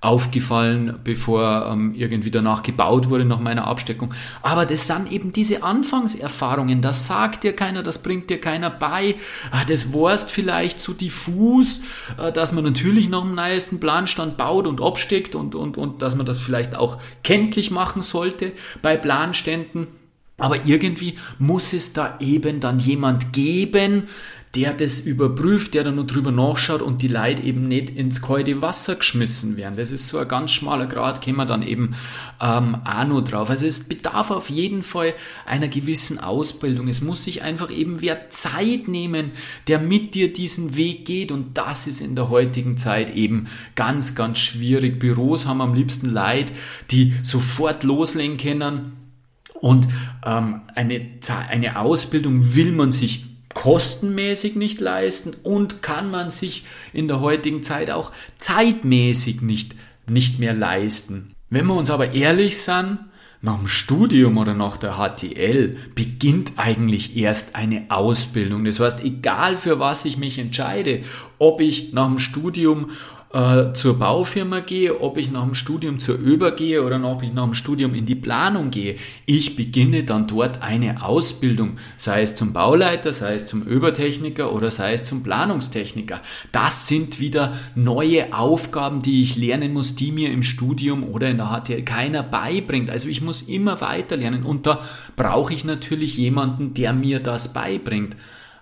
aufgefallen, 0.00 0.98
bevor 1.02 1.70
ähm, 1.72 1.94
irgendwie 1.94 2.30
danach 2.30 2.62
gebaut 2.62 3.08
wurde 3.08 3.24
nach 3.24 3.40
meiner 3.40 3.66
Absteckung. 3.66 4.12
Aber 4.42 4.66
das 4.66 4.86
sind 4.86 5.10
eben 5.10 5.32
diese 5.32 5.62
Anfangserfahrungen. 5.62 6.82
Das 6.82 7.06
sagt 7.06 7.44
dir 7.44 7.54
keiner, 7.54 7.82
das 7.82 8.02
bringt 8.02 8.28
dir 8.28 8.40
keiner 8.40 8.68
bei. 8.68 9.16
Ah, 9.50 9.64
das 9.64 9.92
warst 9.94 10.30
vielleicht 10.30 10.80
zu 10.80 10.92
diffus, 10.92 11.82
äh, 12.18 12.30
dass 12.30 12.52
man 12.52 12.64
natürlich 12.64 13.08
nach 13.08 13.22
dem 13.22 13.34
neuesten 13.34 13.80
Planstand 13.80 14.36
baut 14.36 14.66
und 14.66 14.82
absteckt 14.82 15.34
und, 15.34 15.54
und, 15.54 15.78
und 15.78 16.02
dass 16.02 16.14
man 16.14 16.26
das 16.26 16.40
vielleicht 16.40 16.76
auch 16.76 16.98
kenntlich 17.24 17.70
machen 17.70 18.02
sollte 18.02 18.52
bei 18.82 18.96
Planständen. 18.96 19.88
Aber 20.38 20.66
irgendwie 20.66 21.14
muss 21.38 21.72
es 21.72 21.94
da 21.94 22.18
eben 22.20 22.60
dann 22.60 22.78
jemand 22.78 23.32
geben, 23.32 24.04
der 24.54 24.72
das 24.72 25.00
überprüft, 25.00 25.74
der 25.74 25.84
da 25.84 25.90
nur 25.90 26.06
drüber 26.06 26.32
nachschaut 26.32 26.80
und 26.80 27.02
die 27.02 27.08
Leute 27.08 27.42
eben 27.42 27.68
nicht 27.68 27.90
ins 27.90 28.22
kalte 28.22 28.62
Wasser 28.62 28.94
geschmissen 28.94 29.56
werden. 29.56 29.76
Das 29.76 29.90
ist 29.90 30.08
so 30.08 30.18
ein 30.18 30.28
ganz 30.28 30.50
schmaler 30.52 30.86
Grad, 30.86 31.22
kommen 31.22 31.36
wir 31.36 31.46
dann 31.46 31.62
eben 31.62 31.94
ähm, 32.40 32.76
auch 32.84 33.06
noch 33.06 33.20
drauf. 33.22 33.50
Also 33.50 33.66
es 33.66 33.86
bedarf 33.86 34.30
auf 34.30 34.48
jeden 34.48 34.82
Fall 34.82 35.12
einer 35.44 35.68
gewissen 35.68 36.18
Ausbildung. 36.18 36.88
Es 36.88 37.02
muss 37.02 37.24
sich 37.24 37.42
einfach 37.42 37.70
eben 37.70 38.00
wer 38.00 38.30
Zeit 38.30 38.88
nehmen, 38.88 39.32
der 39.68 39.78
mit 39.78 40.14
dir 40.14 40.32
diesen 40.32 40.76
Weg 40.76 41.04
geht 41.04 41.32
und 41.32 41.58
das 41.58 41.86
ist 41.86 42.00
in 42.00 42.14
der 42.14 42.30
heutigen 42.30 42.78
Zeit 42.78 43.14
eben 43.14 43.48
ganz, 43.74 44.14
ganz 44.14 44.38
schwierig. 44.38 44.98
Büros 44.98 45.46
haben 45.46 45.60
am 45.60 45.74
liebsten 45.74 46.10
Leute, 46.10 46.54
die 46.90 47.12
sofort 47.22 47.84
loslegen 47.84 48.38
können 48.38 48.92
und 49.60 49.88
ähm, 50.24 50.62
eine, 50.74 51.00
eine 51.50 51.78
Ausbildung 51.78 52.54
will 52.54 52.72
man 52.72 52.90
sich 52.92 53.35
kostenmäßig 53.56 54.54
nicht 54.54 54.80
leisten 54.80 55.34
und 55.42 55.80
kann 55.80 56.10
man 56.10 56.28
sich 56.28 56.64
in 56.92 57.08
der 57.08 57.20
heutigen 57.20 57.62
Zeit 57.62 57.90
auch 57.90 58.12
zeitmäßig 58.36 59.40
nicht, 59.40 59.74
nicht 60.06 60.38
mehr 60.38 60.52
leisten. 60.52 61.32
Wenn 61.48 61.66
wir 61.66 61.74
uns 61.74 61.88
aber 61.88 62.12
ehrlich 62.12 62.58
sind, 62.58 62.98
nach 63.40 63.56
dem 63.56 63.66
Studium 63.66 64.36
oder 64.36 64.52
nach 64.52 64.76
der 64.76 64.96
HTL 64.98 65.74
beginnt 65.94 66.52
eigentlich 66.56 67.16
erst 67.16 67.56
eine 67.56 67.86
Ausbildung. 67.88 68.64
Das 68.66 68.78
heißt, 68.78 69.02
egal 69.02 69.56
für 69.56 69.78
was 69.78 70.04
ich 70.04 70.18
mich 70.18 70.38
entscheide, 70.38 71.00
ob 71.38 71.62
ich 71.62 71.94
nach 71.94 72.08
dem 72.08 72.18
Studium 72.18 72.90
äh, 73.32 73.72
zur 73.72 73.98
Baufirma 73.98 74.60
gehe, 74.60 75.00
ob 75.00 75.18
ich 75.18 75.30
nach 75.30 75.44
dem 75.44 75.54
Studium 75.54 75.98
zur 75.98 76.18
Öber 76.18 76.52
gehe 76.52 76.82
oder 76.82 77.02
ob 77.04 77.22
ich 77.22 77.32
nach 77.32 77.44
dem 77.44 77.54
Studium 77.54 77.94
in 77.94 78.06
die 78.06 78.14
Planung 78.14 78.70
gehe. 78.70 78.96
Ich 79.26 79.56
beginne 79.56 80.04
dann 80.04 80.26
dort 80.26 80.62
eine 80.62 81.04
Ausbildung, 81.04 81.76
sei 81.96 82.22
es 82.22 82.34
zum 82.34 82.52
Bauleiter, 82.52 83.12
sei 83.12 83.34
es 83.34 83.46
zum 83.46 83.66
Öbertechniker 83.66 84.52
oder 84.52 84.70
sei 84.70 84.92
es 84.92 85.04
zum 85.04 85.22
Planungstechniker. 85.22 86.20
Das 86.52 86.86
sind 86.86 87.20
wieder 87.20 87.52
neue 87.74 88.32
Aufgaben, 88.32 89.02
die 89.02 89.22
ich 89.22 89.36
lernen 89.36 89.72
muss, 89.72 89.96
die 89.96 90.12
mir 90.12 90.30
im 90.30 90.42
Studium 90.42 91.04
oder 91.04 91.28
in 91.28 91.38
der 91.38 91.48
HTL 91.48 91.82
keiner 91.82 92.22
beibringt. 92.22 92.90
Also 92.90 93.08
ich 93.08 93.22
muss 93.22 93.42
immer 93.42 93.80
weiter 93.80 94.16
lernen 94.16 94.44
und 94.44 94.66
da 94.66 94.80
brauche 95.16 95.52
ich 95.52 95.64
natürlich 95.64 96.16
jemanden, 96.16 96.74
der 96.74 96.92
mir 96.92 97.20
das 97.20 97.52
beibringt. 97.52 98.16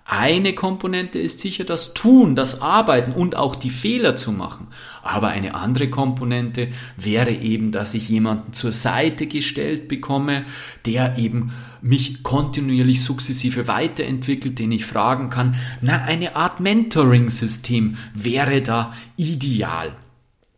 Eine 0.07 0.53
Komponente 0.53 1.17
ist 1.17 1.39
sicher 1.39 1.63
das 1.63 1.95
Tun, 1.95 2.35
das 2.35 2.61
Arbeiten 2.61 3.11
und 3.11 3.35
auch 3.35 3.55
die 3.55 3.71
Fehler 3.71 4.15
zu 4.15 4.31
machen. 4.31 4.67
Aber 5.01 5.29
eine 5.29 5.55
andere 5.55 5.89
Komponente 5.89 6.69
wäre 6.95 7.31
eben, 7.31 7.71
dass 7.71 7.95
ich 7.95 8.07
jemanden 8.07 8.53
zur 8.53 8.71
Seite 8.71 9.25
gestellt 9.25 9.87
bekomme, 9.87 10.45
der 10.85 11.17
eben 11.17 11.53
mich 11.81 12.21
kontinuierlich 12.21 13.01
sukzessive 13.01 13.67
weiterentwickelt, 13.67 14.59
den 14.59 14.71
ich 14.73 14.85
fragen 14.85 15.31
kann. 15.31 15.55
Na, 15.81 16.03
eine 16.03 16.35
Art 16.35 16.59
Mentoring-System 16.59 17.97
wäre 18.13 18.61
da 18.61 18.93
ideal. 19.17 19.97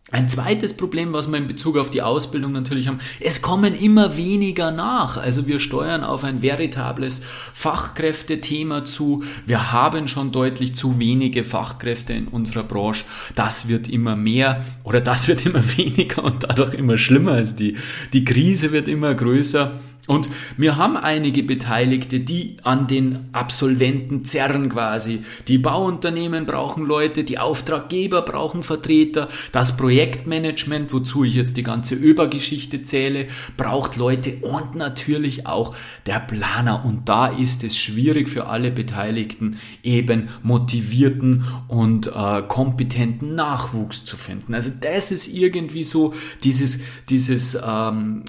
Ein 0.10 0.30
zweites 0.30 0.78
Problem, 0.78 1.12
was 1.12 1.30
wir 1.30 1.38
in 1.38 1.48
Bezug 1.48 1.76
auf 1.78 1.90
die 1.90 2.02
Ausbildung 2.02 2.54
natürlich 2.54 2.88
haben, 2.88 3.00
es 3.20 3.42
kommen 3.42 3.76
immer 3.76 4.16
weniger 4.16 4.72
nach. 4.72 5.18
Also 5.18 5.48
wir 5.48 5.60
steuern 5.60 6.06
auf 6.06 6.24
ein 6.24 6.42
veritables 6.42 7.24
Fachkräftethema 7.54 8.86
zu. 8.86 9.26
Wir 9.46 9.74
haben 9.74 10.08
schon 10.08 10.32
deutlich 10.32 10.74
zu 10.76 10.98
wenige 10.98 11.44
Fachkräfte 11.44 12.14
in 12.14 12.30
unserer 12.30 12.64
Branche. 12.64 13.04
Das 13.36 13.68
wird 13.68 13.90
immer 13.90 14.16
mehr 14.16 14.64
oder 14.86 15.02
das 15.02 15.28
wird 15.28 15.46
immer 15.46 15.62
weniger 15.78 16.24
und 16.24 16.44
dadurch 16.44 16.74
immer 16.74 16.98
schlimmer. 16.98 17.34
Also 17.34 17.56
die, 17.56 17.76
die 18.14 18.24
Krise 18.24 18.72
wird 18.72 18.88
immer 18.88 19.14
größer. 19.14 19.74
Und 20.08 20.30
wir 20.56 20.78
haben 20.78 20.96
einige 20.98 21.44
Beteiligte, 21.44 22.22
die 22.22 22.56
an 22.64 22.88
den 22.88 23.26
Absolventen 23.34 24.24
zerren 24.24 24.70
quasi. 24.70 25.22
Die 25.48 25.58
Bauunternehmen 25.58 26.46
brauchen 26.46 26.86
Leute, 26.86 27.24
die 27.24 27.38
Auftraggeber 27.38 28.22
brauchen 28.22 28.64
Vertreter, 28.64 29.28
das 29.52 29.76
Projektmanagement, 29.76 30.94
wozu 30.94 31.26
ich 31.26 31.36
jetzt 31.36 31.58
die 31.58 31.64
ganze 31.64 31.96
Übergeschichte 31.96 32.84
zähle, 32.84 33.28
braucht 33.58 33.98
Leute 33.98 34.38
und 34.42 34.76
natürlich 34.76 35.46
auch 35.46 35.76
der 36.06 36.20
Planer. 36.20 36.86
Und 36.86 37.10
da 37.10 37.28
ist 37.28 37.66
es 37.66 37.78
schwierig 37.78 38.30
für 38.30 38.48
alle 38.48 38.72
Beteiligten, 38.72 39.58
eben 39.84 40.30
motivierten 40.42 41.44
und 41.68 42.08
äh, 42.08 42.42
kompetenten 42.48 43.36
Nachwuchs 43.36 44.06
zu 44.06 44.16
finden. 44.16 44.54
Also 44.54 44.72
das 44.80 45.12
ist 45.12 45.28
irgendwie 45.28 45.84
so 45.84 46.14
dieses, 46.44 46.80
dieses 47.10 47.58
ähm, 47.62 48.24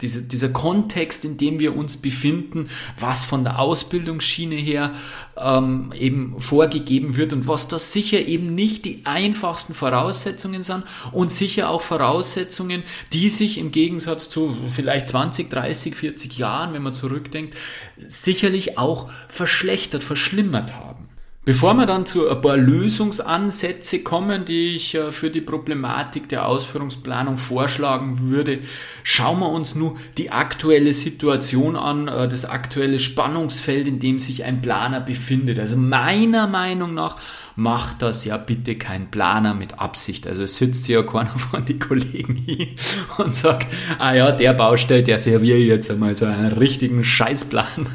diese, 0.00 0.22
dieser 0.22 0.48
Kontext, 0.48 1.24
in 1.24 1.38
dem 1.38 1.58
wir 1.58 1.76
uns 1.76 1.96
befinden, 1.96 2.68
was 2.98 3.22
von 3.22 3.44
der 3.44 3.58
Ausbildungsschiene 3.58 4.56
her 4.56 4.92
ähm, 5.36 5.92
eben 5.96 6.40
vorgegeben 6.40 7.16
wird 7.16 7.32
und 7.32 7.46
was 7.46 7.68
da 7.68 7.78
sicher 7.78 8.20
eben 8.20 8.54
nicht 8.54 8.84
die 8.84 9.02
einfachsten 9.04 9.74
Voraussetzungen 9.74 10.62
sind 10.62 10.84
und 11.12 11.30
sicher 11.30 11.70
auch 11.70 11.80
Voraussetzungen, 11.80 12.82
die 13.12 13.28
sich 13.28 13.58
im 13.58 13.70
Gegensatz 13.70 14.28
zu 14.28 14.56
vielleicht 14.68 15.08
20, 15.08 15.50
30, 15.50 15.94
40 15.94 16.38
Jahren, 16.38 16.74
wenn 16.74 16.82
man 16.82 16.94
zurückdenkt, 16.94 17.56
sicherlich 18.06 18.78
auch 18.78 19.10
verschlechtert, 19.28 20.04
verschlimmert 20.04 20.74
haben. 20.74 21.03
Bevor 21.46 21.74
wir 21.74 21.84
dann 21.84 22.06
zu 22.06 22.26
ein 22.30 22.40
paar 22.40 22.56
Lösungsansätze 22.56 24.02
kommen, 24.02 24.46
die 24.46 24.76
ich 24.76 24.94
äh, 24.94 25.12
für 25.12 25.28
die 25.28 25.42
Problematik 25.42 26.26
der 26.30 26.48
Ausführungsplanung 26.48 27.36
vorschlagen 27.36 28.30
würde, 28.30 28.60
schauen 29.02 29.40
wir 29.40 29.50
uns 29.50 29.74
nur 29.74 29.96
die 30.16 30.30
aktuelle 30.30 30.94
Situation 30.94 31.76
an, 31.76 32.08
äh, 32.08 32.28
das 32.28 32.46
aktuelle 32.46 32.98
Spannungsfeld, 32.98 33.86
in 33.86 34.00
dem 34.00 34.18
sich 34.18 34.44
ein 34.44 34.62
Planer 34.62 35.00
befindet. 35.00 35.58
Also 35.58 35.76
meiner 35.76 36.46
Meinung 36.46 36.94
nach 36.94 37.16
macht 37.56 38.02
das 38.02 38.24
ja 38.24 38.36
bitte 38.36 38.76
kein 38.76 39.10
Planer 39.10 39.54
mit 39.54 39.78
Absicht. 39.78 40.26
Also 40.26 40.42
es 40.42 40.56
sitzt 40.56 40.88
ja 40.88 41.02
keiner 41.02 41.38
von 41.50 41.64
den 41.64 41.78
Kollegen 41.78 42.34
hier 42.34 42.68
und 43.18 43.32
sagt, 43.32 43.68
ah 43.98 44.14
ja, 44.14 44.32
der 44.32 44.54
Baustelle, 44.54 45.02
der 45.02 45.18
serviere 45.18 45.58
jetzt 45.58 45.90
einmal 45.90 46.14
so 46.14 46.24
einen 46.24 46.52
richtigen 46.52 47.04
Scheißplan. 47.04 47.64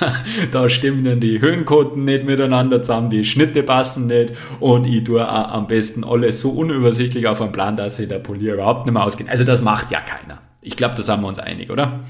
Da, 0.00 0.14
da 0.52 0.68
stimmen 0.68 1.04
dann 1.04 1.18
die 1.18 1.40
Höhenkoten 1.40 2.04
nicht 2.04 2.24
miteinander 2.24 2.82
zusammen, 2.82 2.97
die 3.06 3.24
Schnitte 3.24 3.62
passen 3.62 4.06
nicht 4.06 4.32
und 4.60 4.86
ich 4.86 5.04
tue 5.04 5.26
am 5.26 5.66
besten 5.66 6.04
alles 6.04 6.40
so 6.40 6.50
unübersichtlich 6.50 7.26
auf 7.26 7.40
einen 7.40 7.52
Plan, 7.52 7.76
dass 7.76 7.96
sich 7.96 8.08
der 8.08 8.18
Polier 8.18 8.54
überhaupt 8.54 8.86
nicht 8.86 8.94
mehr 8.94 9.04
ausgeht. 9.04 9.28
Also 9.28 9.44
das 9.44 9.62
macht 9.62 9.90
ja 9.90 10.00
keiner. 10.00 10.40
Ich 10.60 10.76
glaube, 10.76 10.94
da 10.96 11.02
sind 11.02 11.20
wir 11.20 11.28
uns 11.28 11.38
einig, 11.38 11.70
oder? 11.70 12.00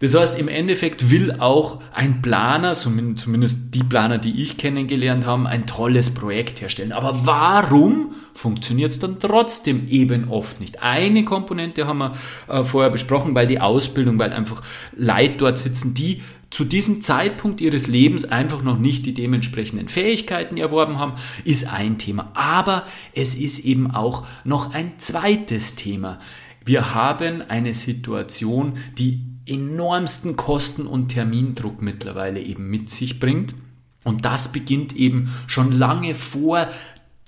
Das 0.00 0.14
heißt, 0.14 0.38
im 0.38 0.48
Endeffekt 0.48 1.10
will 1.10 1.36
auch 1.38 1.80
ein 1.94 2.20
Planer, 2.20 2.74
zumindest 2.74 3.74
die 3.74 3.84
Planer, 3.84 4.18
die 4.18 4.42
ich 4.42 4.58
kennengelernt 4.58 5.24
habe, 5.24 5.48
ein 5.48 5.66
tolles 5.66 6.12
Projekt 6.12 6.60
herstellen. 6.60 6.92
Aber 6.92 7.24
warum 7.24 8.12
funktioniert 8.34 8.90
es 8.90 8.98
dann 8.98 9.18
trotzdem 9.20 9.88
eben 9.88 10.28
oft 10.28 10.60
nicht? 10.60 10.82
Eine 10.82 11.24
Komponente 11.24 11.86
haben 11.86 11.98
wir 11.98 12.12
äh, 12.48 12.64
vorher 12.64 12.90
besprochen, 12.90 13.34
weil 13.34 13.46
die 13.46 13.60
Ausbildung, 13.60 14.18
weil 14.18 14.32
einfach 14.32 14.62
Leute 14.96 15.36
dort 15.38 15.58
sitzen, 15.58 15.94
die 15.94 16.22
zu 16.54 16.64
diesem 16.64 17.02
Zeitpunkt 17.02 17.60
ihres 17.60 17.88
Lebens 17.88 18.26
einfach 18.26 18.62
noch 18.62 18.78
nicht 18.78 19.06
die 19.06 19.12
dementsprechenden 19.12 19.88
Fähigkeiten 19.88 20.56
erworben 20.56 21.00
haben, 21.00 21.14
ist 21.42 21.66
ein 21.66 21.98
Thema. 21.98 22.30
Aber 22.34 22.84
es 23.12 23.34
ist 23.34 23.64
eben 23.64 23.90
auch 23.90 24.24
noch 24.44 24.72
ein 24.72 24.92
zweites 24.98 25.74
Thema. 25.74 26.20
Wir 26.64 26.94
haben 26.94 27.42
eine 27.42 27.74
Situation, 27.74 28.74
die 28.98 29.20
enormsten 29.46 30.36
Kosten- 30.36 30.86
und 30.86 31.08
Termindruck 31.08 31.82
mittlerweile 31.82 32.40
eben 32.40 32.70
mit 32.70 32.88
sich 32.88 33.18
bringt. 33.18 33.56
Und 34.04 34.24
das 34.24 34.52
beginnt 34.52 34.94
eben 34.94 35.34
schon 35.48 35.72
lange 35.72 36.14
vor 36.14 36.68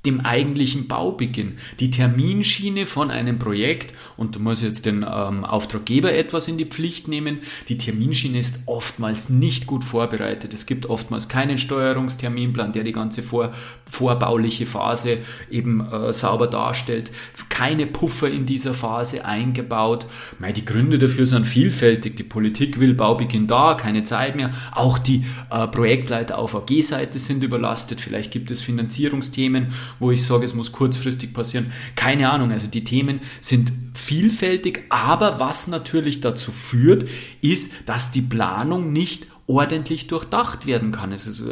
dem 0.07 0.21
eigentlichen 0.21 0.87
Baubeginn. 0.87 1.57
Die 1.81 1.91
Terminschiene 1.91 2.87
von 2.87 3.11
einem 3.11 3.39
Projekt, 3.39 3.93
und 4.17 4.37
da 4.37 4.39
muss 4.39 4.63
jetzt 4.63 4.87
den 4.87 5.05
ähm, 5.09 5.45
Auftraggeber 5.45 6.13
etwas 6.13 6.49
in 6.49 6.57
die 6.57 6.65
Pflicht 6.65 7.09
nehmen, 7.09 7.39
die 7.69 7.77
Terminschiene 7.77 8.39
ist 8.39 8.61
oftmals 8.67 9.29
nicht 9.29 9.67
gut 9.67 9.85
vorbereitet. 9.85 10.55
Es 10.55 10.67
gibt 10.67 10.87
oftmals 10.87 11.29
keinen 11.29 11.59
Steuerungsterminplan, 11.59 12.73
der 12.73 12.85
die 12.85 12.93
ganze 12.93 13.23
vor, 13.23 13.53
vorbauliche 13.91 14.67
Phase 14.67 15.19
eben 15.51 15.81
äh, 15.81 16.13
sauber 16.13 16.47
darstellt. 16.47 17.11
Keine 17.49 17.87
Puffer 17.87 18.31
in 18.31 18.47
dieser 18.47 18.75
Phase 18.75 19.25
eingebaut. 19.25 20.07
Mei, 20.39 20.53
die 20.53 20.65
Gründe 20.65 20.99
dafür 20.99 21.27
sind 21.27 21.47
vielfältig. 21.47 22.17
Die 22.17 22.23
Politik 22.23 22.81
will 22.81 22.95
Baubeginn 22.95 23.47
da, 23.47 23.75
keine 23.75 24.05
Zeit 24.05 24.37
mehr. 24.37 24.51
Auch 24.73 24.99
die 24.99 25.25
äh, 25.51 25.67
Projektleiter 25.67 26.39
auf 26.39 26.55
AG-Seite 26.55 27.19
sind 27.19 27.43
überlastet. 27.43 28.01
Vielleicht 28.01 28.31
gibt 28.31 28.51
es 28.51 28.63
Finanzierungsthemen 28.63 29.73
wo 29.99 30.11
ich 30.11 30.25
sage, 30.25 30.45
es 30.45 30.55
muss 30.55 30.73
kurzfristig 30.73 31.33
passieren. 31.33 31.73
Keine 31.95 32.31
Ahnung. 32.31 32.53
Also 32.53 32.67
die 32.67 32.85
Themen 32.85 33.21
sind 33.41 33.73
vielfältig, 33.95 34.85
aber 34.89 35.41
was 35.41 35.69
natürlich 35.69 36.21
dazu 36.21 36.53
führt, 36.53 37.07
ist, 37.41 37.73
dass 37.87 38.11
die 38.11 38.23
Planung 38.23 38.93
nicht 38.93 39.29
ordentlich 39.47 40.07
durchdacht 40.07 40.67
werden 40.67 40.93
kann. 40.93 41.13
Es 41.13 41.27
ist 41.27 41.43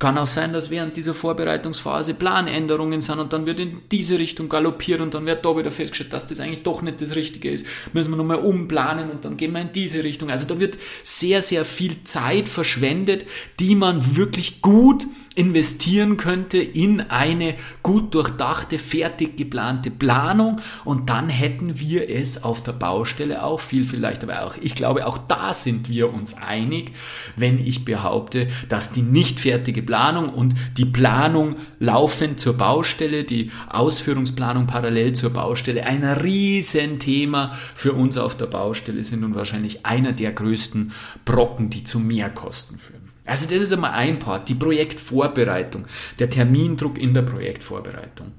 kann 0.00 0.16
auch 0.16 0.26
sein, 0.26 0.54
dass 0.54 0.70
während 0.70 0.96
dieser 0.96 1.12
Vorbereitungsphase 1.12 2.14
Planänderungen 2.14 3.02
sind 3.02 3.18
und 3.18 3.34
dann 3.34 3.44
wird 3.44 3.60
in 3.60 3.82
diese 3.92 4.18
Richtung 4.18 4.48
galoppiert 4.48 5.02
und 5.02 5.12
dann 5.12 5.26
wird 5.26 5.44
da 5.44 5.54
wieder 5.56 5.70
festgestellt, 5.70 6.14
dass 6.14 6.26
das 6.26 6.40
eigentlich 6.40 6.62
doch 6.62 6.80
nicht 6.80 7.02
das 7.02 7.14
Richtige 7.14 7.50
ist. 7.50 7.66
Müssen 7.92 8.10
wir 8.10 8.16
nochmal 8.16 8.38
umplanen 8.38 9.10
und 9.10 9.26
dann 9.26 9.36
gehen 9.36 9.52
wir 9.52 9.60
in 9.60 9.72
diese 9.72 10.02
Richtung. 10.02 10.30
Also 10.30 10.48
da 10.48 10.58
wird 10.58 10.78
sehr, 11.02 11.42
sehr 11.42 11.66
viel 11.66 12.02
Zeit 12.04 12.48
verschwendet, 12.48 13.26
die 13.60 13.74
man 13.74 14.16
wirklich 14.16 14.62
gut 14.62 15.06
investieren 15.36 16.16
könnte 16.16 16.58
in 16.58 17.00
eine 17.02 17.54
gut 17.82 18.14
durchdachte, 18.14 18.78
fertig 18.78 19.36
geplante 19.36 19.90
Planung 19.90 20.60
und 20.84 21.08
dann 21.08 21.28
hätten 21.28 21.78
wir 21.78 22.10
es 22.10 22.42
auf 22.42 22.62
der 22.62 22.72
Baustelle 22.72 23.44
auch 23.44 23.60
viel, 23.60 23.84
viel 23.84 24.00
leichter. 24.00 24.28
Aber 24.28 24.46
auch, 24.46 24.56
ich 24.60 24.74
glaube, 24.74 25.06
auch 25.06 25.18
da 25.18 25.54
sind 25.54 25.88
wir 25.88 26.12
uns 26.12 26.34
einig, 26.34 26.92
wenn 27.36 27.64
ich 27.64 27.84
behaupte, 27.84 28.48
dass 28.68 28.90
die 28.90 29.02
nicht 29.02 29.40
fertige 29.40 29.82
Planung 29.90 30.28
und 30.28 30.54
die 30.76 30.84
Planung 30.84 31.56
laufend 31.80 32.38
zur 32.38 32.56
Baustelle, 32.56 33.24
die 33.24 33.50
Ausführungsplanung 33.68 34.68
parallel 34.68 35.14
zur 35.14 35.30
Baustelle 35.30 35.84
ein 35.84 36.04
Riesenthema 36.04 37.50
für 37.74 37.94
uns 37.94 38.16
auf 38.16 38.36
der 38.36 38.46
Baustelle 38.46 39.02
sind 39.02 39.24
und 39.24 39.34
wahrscheinlich 39.34 39.84
einer 39.84 40.12
der 40.12 40.30
größten 40.30 40.92
Brocken, 41.24 41.70
die 41.70 41.82
zu 41.82 41.98
Mehrkosten 41.98 42.78
führen. 42.78 43.10
Also 43.26 43.48
das 43.48 43.60
ist 43.60 43.72
einmal 43.72 43.90
ein 43.90 44.20
Part, 44.20 44.48
die 44.48 44.54
Projektvorbereitung, 44.54 45.86
der 46.20 46.30
Termindruck 46.30 46.96
in 46.96 47.12
der 47.12 47.22
Projektvorbereitung. 47.22 48.30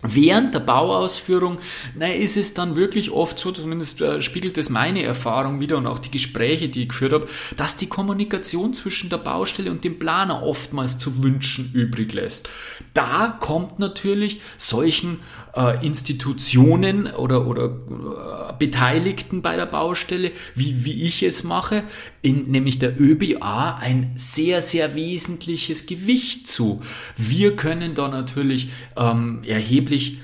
Während 0.00 0.54
der 0.54 0.60
Bauausführung, 0.60 1.58
na, 1.96 2.06
ist 2.06 2.36
es 2.36 2.54
dann 2.54 2.76
wirklich 2.76 3.10
oft 3.10 3.36
so, 3.36 3.50
zumindest 3.50 4.00
äh, 4.00 4.22
spiegelt 4.22 4.56
es 4.56 4.70
meine 4.70 5.02
Erfahrung 5.02 5.60
wieder 5.60 5.76
und 5.76 5.88
auch 5.88 5.98
die 5.98 6.12
Gespräche, 6.12 6.68
die 6.68 6.82
ich 6.82 6.90
geführt 6.90 7.12
habe, 7.12 7.26
dass 7.56 7.76
die 7.76 7.88
Kommunikation 7.88 8.72
zwischen 8.74 9.10
der 9.10 9.18
Baustelle 9.18 9.72
und 9.72 9.82
dem 9.82 9.98
Planer 9.98 10.44
oftmals 10.44 11.00
zu 11.00 11.24
wünschen 11.24 11.72
übrig 11.74 12.12
lässt. 12.12 12.48
Da 12.94 13.36
kommt 13.40 13.80
natürlich 13.80 14.40
solchen 14.56 15.18
äh, 15.56 15.84
Institutionen 15.84 17.08
oder, 17.08 17.48
oder 17.48 17.64
äh, 17.64 18.37
Beteiligten 18.58 19.42
bei 19.42 19.56
der 19.56 19.66
Baustelle, 19.66 20.32
wie, 20.54 20.84
wie 20.84 21.02
ich 21.04 21.22
es 21.22 21.44
mache, 21.44 21.84
in, 22.22 22.50
nämlich 22.50 22.78
der 22.78 23.00
ÖBA, 23.00 23.76
ein 23.80 24.12
sehr, 24.16 24.60
sehr 24.60 24.94
wesentliches 24.94 25.86
Gewicht 25.86 26.46
zu. 26.46 26.80
Wir 27.16 27.56
können 27.56 27.94
da 27.94 28.08
natürlich 28.08 28.70
ähm, 28.96 29.42
erheblich 29.44 30.18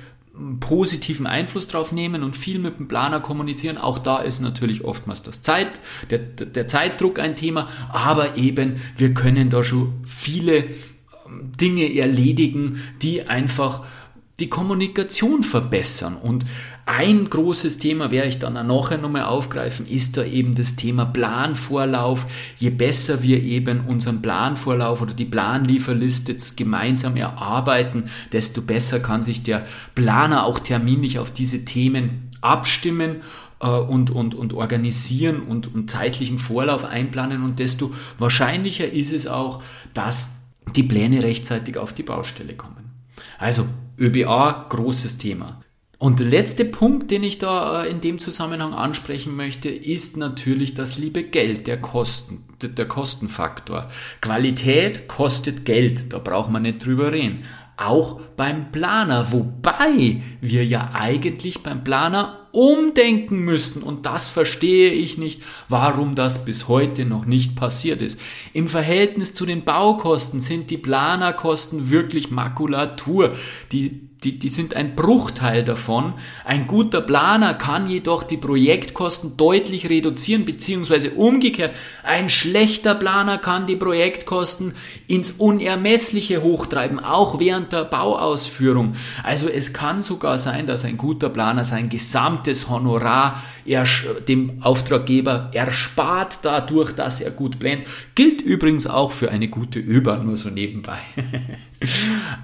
positiven 0.60 1.26
Einfluss 1.26 1.68
drauf 1.68 1.92
nehmen 1.92 2.22
und 2.22 2.36
viel 2.36 2.58
mit 2.58 2.78
dem 2.78 2.88
Planer 2.88 3.20
kommunizieren. 3.20 3.78
Auch 3.78 3.98
da 3.98 4.18
ist 4.18 4.40
natürlich 4.40 4.84
oftmals 4.84 5.22
das 5.22 5.42
Zeit, 5.42 5.80
der, 6.10 6.18
der 6.18 6.66
Zeitdruck 6.66 7.18
ein 7.18 7.36
Thema, 7.36 7.68
aber 7.90 8.36
eben 8.36 8.76
wir 8.96 9.14
können 9.14 9.50
da 9.50 9.62
schon 9.62 9.92
viele 10.04 10.56
ähm, 10.56 11.52
Dinge 11.60 11.94
erledigen, 11.96 12.82
die 13.00 13.28
einfach 13.28 13.84
die 14.40 14.48
Kommunikation 14.48 15.44
verbessern. 15.44 16.16
Und 16.16 16.44
ein 16.86 17.30
großes 17.30 17.78
Thema 17.78 18.10
werde 18.10 18.28
ich 18.28 18.38
dann 18.38 18.58
auch 18.58 18.64
nachher 18.64 18.98
nochmal 18.98 19.24
aufgreifen, 19.24 19.86
ist 19.86 20.18
da 20.18 20.24
eben 20.24 20.54
das 20.54 20.76
Thema 20.76 21.06
Planvorlauf. 21.06 22.26
Je 22.58 22.70
besser 22.70 23.22
wir 23.22 23.42
eben 23.42 23.86
unseren 23.86 24.20
Planvorlauf 24.20 25.00
oder 25.00 25.14
die 25.14 25.24
Planlieferliste 25.24 26.36
gemeinsam 26.56 27.16
erarbeiten, 27.16 28.04
desto 28.32 28.60
besser 28.60 29.00
kann 29.00 29.22
sich 29.22 29.42
der 29.42 29.64
Planer 29.94 30.44
auch 30.44 30.58
terminlich 30.58 31.18
auf 31.18 31.30
diese 31.30 31.64
Themen 31.64 32.30
abstimmen 32.42 33.22
äh, 33.60 33.68
und, 33.68 34.10
und, 34.10 34.34
und 34.34 34.52
organisieren 34.52 35.40
und, 35.40 35.74
und 35.74 35.90
zeitlichen 35.90 36.38
Vorlauf 36.38 36.84
einplanen 36.84 37.44
und 37.44 37.60
desto 37.60 37.94
wahrscheinlicher 38.18 38.90
ist 38.90 39.12
es 39.12 39.26
auch, 39.26 39.62
dass 39.94 40.36
die 40.76 40.82
Pläne 40.82 41.22
rechtzeitig 41.22 41.78
auf 41.78 41.94
die 41.94 42.02
Baustelle 42.02 42.54
kommen. 42.54 42.90
Also 43.38 43.66
ÖBA, 43.98 44.66
großes 44.68 45.16
Thema. 45.16 45.63
Und 46.04 46.20
der 46.20 46.26
letzte 46.26 46.66
Punkt, 46.66 47.10
den 47.10 47.22
ich 47.22 47.38
da 47.38 47.82
äh, 47.82 47.90
in 47.90 48.02
dem 48.02 48.18
Zusammenhang 48.18 48.74
ansprechen 48.74 49.34
möchte, 49.36 49.70
ist 49.70 50.18
natürlich 50.18 50.74
das 50.74 50.98
liebe 50.98 51.22
Geld, 51.22 51.66
der 51.66 51.80
Kosten, 51.80 52.44
der 52.60 52.86
Kostenfaktor. 52.86 53.88
Qualität 54.20 55.08
kostet 55.08 55.64
Geld, 55.64 56.12
da 56.12 56.18
braucht 56.18 56.50
man 56.50 56.60
nicht 56.60 56.84
drüber 56.84 57.10
reden. 57.10 57.38
Auch 57.78 58.20
beim 58.36 58.70
Planer, 58.70 59.32
wobei 59.32 60.20
wir 60.42 60.66
ja 60.66 60.90
eigentlich 60.92 61.62
beim 61.62 61.82
Planer 61.82 62.48
umdenken 62.52 63.38
müssten. 63.38 63.82
Und 63.82 64.04
das 64.04 64.28
verstehe 64.28 64.92
ich 64.92 65.16
nicht, 65.16 65.40
warum 65.70 66.14
das 66.14 66.44
bis 66.44 66.68
heute 66.68 67.06
noch 67.06 67.24
nicht 67.24 67.56
passiert 67.56 68.02
ist. 68.02 68.20
Im 68.52 68.68
Verhältnis 68.68 69.32
zu 69.32 69.46
den 69.46 69.64
Baukosten 69.64 70.42
sind 70.42 70.68
die 70.68 70.76
Planerkosten 70.76 71.90
wirklich 71.90 72.30
Makulatur. 72.30 73.34
Die 73.72 74.13
die, 74.24 74.38
die 74.38 74.48
sind 74.48 74.74
ein 74.74 74.96
Bruchteil 74.96 75.64
davon. 75.64 76.14
Ein 76.44 76.66
guter 76.66 77.00
Planer 77.00 77.54
kann 77.54 77.88
jedoch 77.88 78.22
die 78.22 78.36
Projektkosten 78.36 79.36
deutlich 79.36 79.90
reduzieren, 79.90 80.44
beziehungsweise 80.44 81.10
umgekehrt, 81.10 81.74
ein 82.02 82.28
schlechter 82.28 82.94
Planer 82.94 83.38
kann 83.38 83.66
die 83.66 83.76
Projektkosten 83.76 84.72
ins 85.06 85.32
Unermessliche 85.32 86.42
hochtreiben, 86.42 87.00
auch 87.00 87.38
während 87.38 87.72
der 87.72 87.84
Bauausführung. 87.84 88.94
Also 89.22 89.48
es 89.48 89.72
kann 89.72 90.02
sogar 90.02 90.38
sein, 90.38 90.66
dass 90.66 90.84
ein 90.84 90.96
guter 90.96 91.28
Planer 91.28 91.64
sein 91.64 91.88
gesamtes 91.88 92.68
Honorar 92.68 93.42
dem 93.64 94.62
Auftraggeber 94.62 95.50
erspart 95.52 96.40
dadurch, 96.42 96.92
dass 96.92 97.20
er 97.20 97.30
gut 97.30 97.58
plant. 97.58 97.86
Gilt 98.14 98.40
übrigens 98.40 98.86
auch 98.86 99.12
für 99.12 99.30
eine 99.30 99.48
gute 99.48 99.78
Über, 99.78 100.18
nur 100.18 100.36
so 100.36 100.50
nebenbei. 100.50 100.98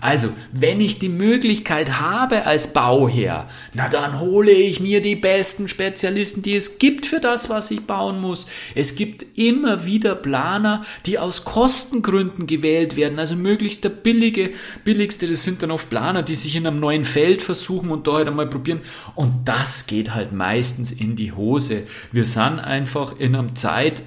Also, 0.01 0.31
wenn 0.53 0.81
ich 0.81 0.99
die 0.99 1.09
Möglichkeit 1.09 2.01
habe 2.01 2.47
als 2.47 2.73
Bauherr, 2.73 3.47
na 3.75 3.89
dann 3.89 4.21
hole 4.21 4.51
ich 4.51 4.81
mir 4.81 5.01
die 5.01 5.17
besten 5.17 5.69
Spezialisten, 5.69 6.43
die 6.43 6.57
es 6.57 6.79
gibt 6.79 7.07
für 7.07 7.21
das, 7.21 7.49
was 7.49 7.71
ich 7.71 7.83
bauen 7.83 8.21
muss. 8.21 8.47
Es 8.75 8.95
gibt 8.95 9.39
immer 9.39 9.87
wieder 9.87 10.15
Planer, 10.15 10.83
die 11.07 11.19
aus 11.19 11.45
Kostengründen 11.45 12.47
gewählt 12.47 12.97
werden, 12.97 13.19
also 13.19 13.37
möglichst 13.37 13.85
der 13.85 13.91
billige, 13.91 14.51
billigste, 14.85 15.27
das 15.27 15.45
sind 15.45 15.63
dann 15.63 15.71
oft 15.71 15.91
Planer, 15.91 16.23
die 16.23 16.37
sich 16.37 16.57
in 16.57 16.67
einem 16.67 16.81
neuen 16.81 17.05
Feld 17.05 17.43
versuchen 17.43 17.91
und 17.91 18.07
da 18.07 18.15
halt 18.15 18.29
einmal 18.29 18.49
probieren. 18.49 18.81
Und 19.15 19.43
das 19.45 19.87
geht 19.87 20.15
halt 20.15 20.33
meistens 20.33 20.91
in 20.91 21.10
die 21.17 21.33
Hose. 21.33 21.85
Wir 22.13 22.25
sind 22.25 22.59
einfach 22.59 23.19
in 23.19 23.35
einer 23.35 23.55
Zeit, 23.55 24.03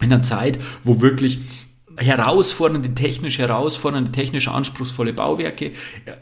in 0.00 0.12
einer 0.12 0.22
Zeit, 0.22 0.58
wo 0.84 1.00
wirklich 1.00 1.38
herausfordernde, 1.96 2.94
technisch 2.94 3.38
herausfordernde, 3.38 4.12
technisch 4.12 4.48
anspruchsvolle 4.48 5.12
Bauwerke 5.12 5.72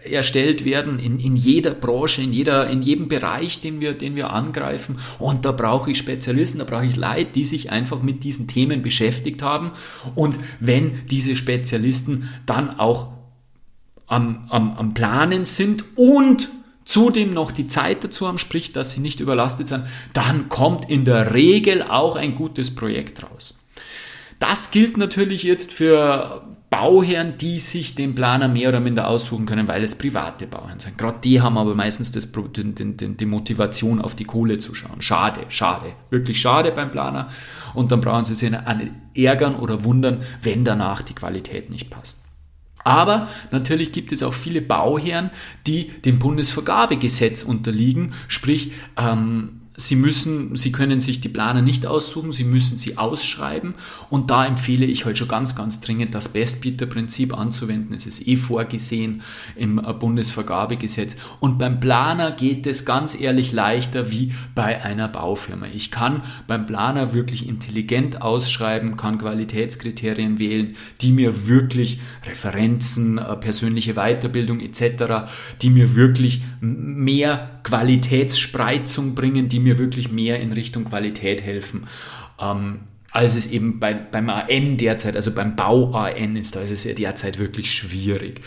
erstellt 0.04 0.64
werden 0.64 0.98
in, 0.98 1.20
in 1.20 1.37
jeder 1.37 1.72
Branche, 1.72 2.22
in, 2.22 2.33
jeder, 2.33 2.68
in 2.68 2.83
jedem 2.83 3.09
Bereich, 3.09 3.61
den 3.61 3.80
wir, 3.80 3.92
den 3.92 4.16
wir 4.16 4.33
angreifen. 4.33 4.96
Und 5.18 5.44
da 5.44 5.52
brauche 5.52 5.90
ich 5.90 5.98
Spezialisten, 5.98 6.59
da 6.59 6.64
brauche 6.64 6.87
ich 6.87 6.96
Leute, 6.96 7.30
die 7.33 7.44
sich 7.44 7.70
einfach 7.70 8.02
mit 8.02 8.24
diesen 8.24 8.48
Themen 8.48 8.83
beschäftigt 8.83 9.42
haben. 9.42 9.70
Und 10.14 10.38
wenn 10.59 11.06
diese 11.06 11.37
Spezialisten 11.37 12.28
dann 12.46 12.78
auch 12.78 13.12
am, 14.06 14.46
am, 14.50 14.76
am 14.76 14.94
Planen 14.94 15.44
sind 15.44 15.85
und 15.94 16.50
zudem 16.90 17.33
noch 17.33 17.53
die 17.53 17.68
Zeit 17.68 18.03
dazu 18.03 18.26
haben, 18.26 18.38
sprich, 18.38 18.72
dass 18.72 18.92
sie 18.92 19.00
nicht 19.00 19.20
überlastet 19.20 19.68
sind, 19.68 19.85
dann 20.12 20.48
kommt 20.48 20.90
in 20.90 21.05
der 21.05 21.35
Regel 21.35 21.83
auch 21.83 22.16
ein 22.16 22.35
gutes 22.35 22.74
Projekt 22.74 23.22
raus. 23.22 23.59
Das 24.40 24.70
gilt 24.70 24.96
natürlich 24.96 25.42
jetzt 25.42 25.72
für 25.72 26.42
Bauherren, 26.70 27.37
die 27.37 27.59
sich 27.59 27.94
den 27.94 28.14
Planer 28.14 28.48
mehr 28.48 28.70
oder 28.70 28.81
minder 28.81 29.07
aussuchen 29.07 29.44
können, 29.44 29.68
weil 29.68 29.85
es 29.85 29.96
private 29.96 30.46
Bauherren 30.46 30.81
sind. 30.81 30.98
Gerade 30.98 31.18
die 31.22 31.40
haben 31.40 31.59
aber 31.59 31.74
meistens 31.74 32.11
das, 32.11 32.31
den, 32.33 32.74
den, 32.74 33.16
die 33.16 33.26
Motivation, 33.26 34.00
auf 34.00 34.14
die 34.14 34.24
Kohle 34.24 34.59
zu 34.59 34.74
schauen. 34.74 35.03
Schade, 35.03 35.42
schade, 35.48 35.92
wirklich 36.11 36.40
schade 36.40 36.72
beim 36.72 36.90
Planer. 36.90 37.26
Und 37.74 37.92
dann 37.92 38.00
brauchen 38.00 38.24
sie 38.24 38.35
sich 38.35 38.50
nicht 38.50 38.62
ärgern 39.14 39.57
oder 39.57 39.85
wundern, 39.85 40.20
wenn 40.42 40.64
danach 40.64 41.03
die 41.03 41.14
Qualität 41.14 41.70
nicht 41.70 41.90
passt. 41.90 42.24
Aber 42.84 43.28
natürlich 43.50 43.92
gibt 43.92 44.12
es 44.12 44.22
auch 44.22 44.34
viele 44.34 44.62
Bauherren, 44.62 45.30
die 45.66 45.88
dem 45.88 46.18
Bundesvergabegesetz 46.18 47.42
unterliegen, 47.42 48.14
sprich 48.28 48.72
ähm, 48.96 49.60
Sie 49.86 49.96
müssen, 49.96 50.56
Sie 50.56 50.72
können 50.72 51.00
sich 51.00 51.20
die 51.20 51.28
Planer 51.28 51.62
nicht 51.62 51.86
aussuchen, 51.86 52.32
Sie 52.32 52.44
müssen 52.44 52.76
sie 52.76 52.98
ausschreiben 52.98 53.74
und 54.08 54.30
da 54.30 54.44
empfehle 54.44 54.86
ich 54.86 55.00
heute 55.00 55.06
halt 55.06 55.18
schon 55.18 55.28
ganz, 55.28 55.54
ganz 55.54 55.80
dringend 55.80 56.14
das 56.14 56.28
Bestbieterprinzip 56.28 57.36
anzuwenden. 57.36 57.94
Es 57.94 58.06
ist 58.06 58.26
eh 58.26 58.36
vorgesehen 58.36 59.22
im 59.56 59.78
äh, 59.78 59.92
Bundesvergabegesetz 59.92 61.16
und 61.40 61.58
beim 61.58 61.80
Planer 61.80 62.30
geht 62.32 62.66
es 62.66 62.84
ganz 62.84 63.18
ehrlich 63.18 63.52
leichter 63.52 64.10
wie 64.10 64.32
bei 64.54 64.82
einer 64.82 65.08
Baufirma. 65.08 65.66
Ich 65.72 65.90
kann 65.90 66.22
beim 66.46 66.66
Planer 66.66 67.14
wirklich 67.14 67.48
intelligent 67.48 68.22
ausschreiben, 68.22 68.96
kann 68.96 69.18
Qualitätskriterien 69.18 70.38
wählen, 70.38 70.74
die 71.00 71.12
mir 71.12 71.48
wirklich 71.48 72.00
Referenzen, 72.26 73.18
äh, 73.18 73.36
persönliche 73.36 73.94
Weiterbildung 73.94 74.60
etc., 74.60 75.30
die 75.62 75.70
mir 75.70 75.96
wirklich 75.96 76.42
mehr 76.60 77.60
Qualitätsspreizung 77.62 79.14
bringen, 79.14 79.48
die 79.48 79.60
mir 79.60 79.69
mir 79.70 79.78
wirklich 79.78 80.11
mehr 80.11 80.40
in 80.40 80.52
Richtung 80.52 80.85
Qualität 80.85 81.42
helfen. 81.42 81.87
Ähm, 82.40 82.80
als 83.12 83.35
es 83.35 83.48
eben 83.48 83.80
bei, 83.80 83.94
beim 83.94 84.30
AN 84.30 84.76
derzeit, 84.76 85.16
also 85.16 85.33
beim 85.33 85.56
Bau 85.56 85.92
AN 85.92 86.37
ist, 86.37 86.54
da 86.56 86.61
ist 86.61 86.70
es 86.70 86.85
ja 86.85 86.94
derzeit 86.94 87.38
wirklich 87.38 87.70
schwierig. 87.70 88.40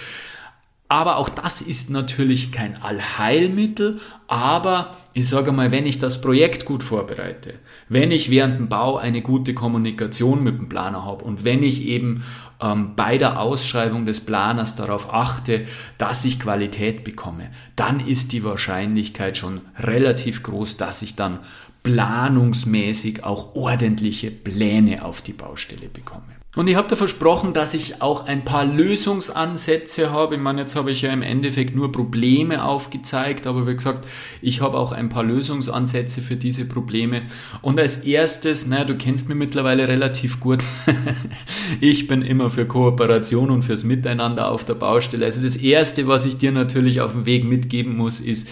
Aber 0.94 1.18
auch 1.18 1.30
das 1.30 1.64
ist 1.64 1.90
natürlich 1.90 2.52
kein 2.52 2.80
Allheilmittel, 2.80 4.00
aber 4.28 4.92
ich 5.16 5.28
sage 5.28 5.52
mal, 5.52 5.72
wenn 5.72 5.88
ich 5.88 5.98
das 5.98 6.22
Projekt 6.22 6.66
gut 6.66 6.84
vorbereite, 6.84 7.56
wenn 7.90 8.12
ich 8.12 8.30
während 8.30 8.60
dem 8.60 8.70
Bau 8.70 8.98
eine 8.98 9.24
gute 9.24 9.56
Kommunikation 9.56 10.44
mit 10.44 10.60
dem 10.60 10.70
Planer 10.70 11.04
habe 11.04 11.26
und 11.26 11.44
wenn 11.46 11.64
ich 11.64 11.86
eben 11.86 12.24
ähm, 12.62 12.92
bei 12.96 13.18
der 13.18 13.40
Ausschreibung 13.40 14.06
des 14.06 14.20
Planers 14.20 14.76
darauf 14.76 15.12
achte, 15.12 15.66
dass 15.98 16.26
ich 16.26 16.40
Qualität 16.40 17.04
bekomme, 17.04 17.50
dann 17.76 18.00
ist 18.00 18.32
die 18.32 18.44
Wahrscheinlichkeit 18.44 19.36
schon 19.36 19.62
relativ 19.80 20.44
groß, 20.44 20.78
dass 20.78 21.02
ich 21.02 21.16
dann 21.16 21.40
planungsmäßig 21.82 23.24
auch 23.24 23.56
ordentliche 23.56 24.30
Pläne 24.30 25.04
auf 25.04 25.24
die 25.24 25.34
Baustelle 25.34 25.90
bekomme. 25.90 26.43
Und 26.56 26.68
ich 26.68 26.76
habe 26.76 26.88
da 26.88 26.96
versprochen, 26.96 27.54
dass 27.54 27.74
ich 27.74 28.04
auch 28.04 28.28
ein 28.28 28.46
paar 28.46 28.64
Lösungsansätze 28.64 30.12
habe. 30.12 30.36
Ich 30.36 30.42
meine, 30.42 30.62
jetzt 30.62 30.76
habe 30.76 30.92
ich 30.92 31.02
ja 31.02 31.12
im 31.12 31.24
Endeffekt 31.24 31.76
nur 31.76 31.92
Probleme 31.92 32.64
aufgezeigt, 32.64 33.48
aber 33.48 33.66
wie 33.66 33.74
gesagt, 33.74 34.08
ich 34.40 34.62
habe 34.62 34.78
auch 34.78 34.92
ein 34.92 35.10
paar 35.10 35.24
Lösungsansätze 35.24 36.22
für 36.22 36.36
diese 36.36 36.66
Probleme. 36.66 37.24
Und 37.64 37.80
als 37.80 38.04
erstes, 38.04 38.68
naja, 38.68 38.86
du 38.86 38.96
kennst 38.96 39.30
mich 39.30 39.38
mittlerweile 39.38 39.88
relativ 39.88 40.40
gut. 40.40 40.64
ich 41.82 42.06
bin 42.06 42.22
immer 42.22 42.52
für 42.52 42.68
Kooperation 42.68 43.50
und 43.50 43.64
fürs 43.64 43.84
Miteinander 43.84 44.52
auf 44.52 44.64
der 44.64 44.76
Baustelle. 44.76 45.26
Also 45.26 45.42
das 45.42 45.56
erste, 45.56 46.08
was 46.08 46.24
ich 46.24 46.38
dir 46.38 46.52
natürlich 46.52 47.02
auf 47.02 47.14
dem 47.14 47.26
Weg 47.26 47.46
mitgeben 47.46 47.98
muss, 47.98 48.20
ist, 48.20 48.48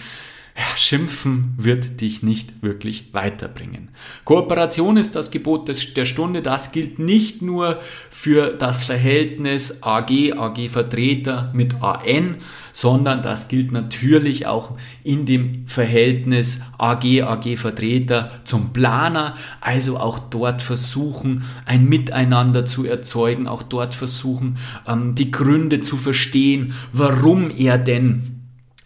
ja, 0.58 0.64
Schimpfen 0.76 1.54
wird 1.58 2.02
dich 2.02 2.24
nicht 2.24 2.62
wirklich 2.62 3.14
weiterbringen. 3.14 3.90
Kooperation 4.26 4.98
ist 4.98 5.16
das 5.16 5.32
Gebot 5.32 5.70
des, 5.70 5.94
der 5.94 6.04
Stunde. 6.04 6.42
Das 6.42 6.74
gilt 6.74 7.00
nicht 7.00 7.42
nur 7.42 7.80
für 8.10 8.52
das 8.52 8.84
Verhältnis 8.84 9.82
AG, 9.82 10.34
AG-Vertreter 10.34 11.52
mit 11.54 11.82
AN, 11.82 12.38
sondern 12.74 13.22
das 13.22 13.48
gilt 13.48 13.72
natürlich 13.72 14.46
auch 14.46 14.78
in 15.04 15.26
dem 15.26 15.68
Verhältnis 15.68 16.62
AG, 16.78 17.22
AG-Vertreter 17.22 18.32
zum 18.44 18.74
Planer. 18.74 19.36
Also 19.62 19.98
auch 19.98 20.20
dort 20.20 20.62
versuchen, 20.62 21.46
ein 21.66 21.86
Miteinander 21.88 22.66
zu 22.66 22.86
erzeugen, 22.86 23.48
auch 23.48 23.64
dort 23.64 23.94
versuchen, 23.94 24.58
ähm, 24.86 25.16
die 25.16 25.32
Gründe 25.32 25.80
zu 25.80 25.96
verstehen, 25.96 26.74
warum 26.92 27.52
er 27.52 27.78
denn 27.78 28.41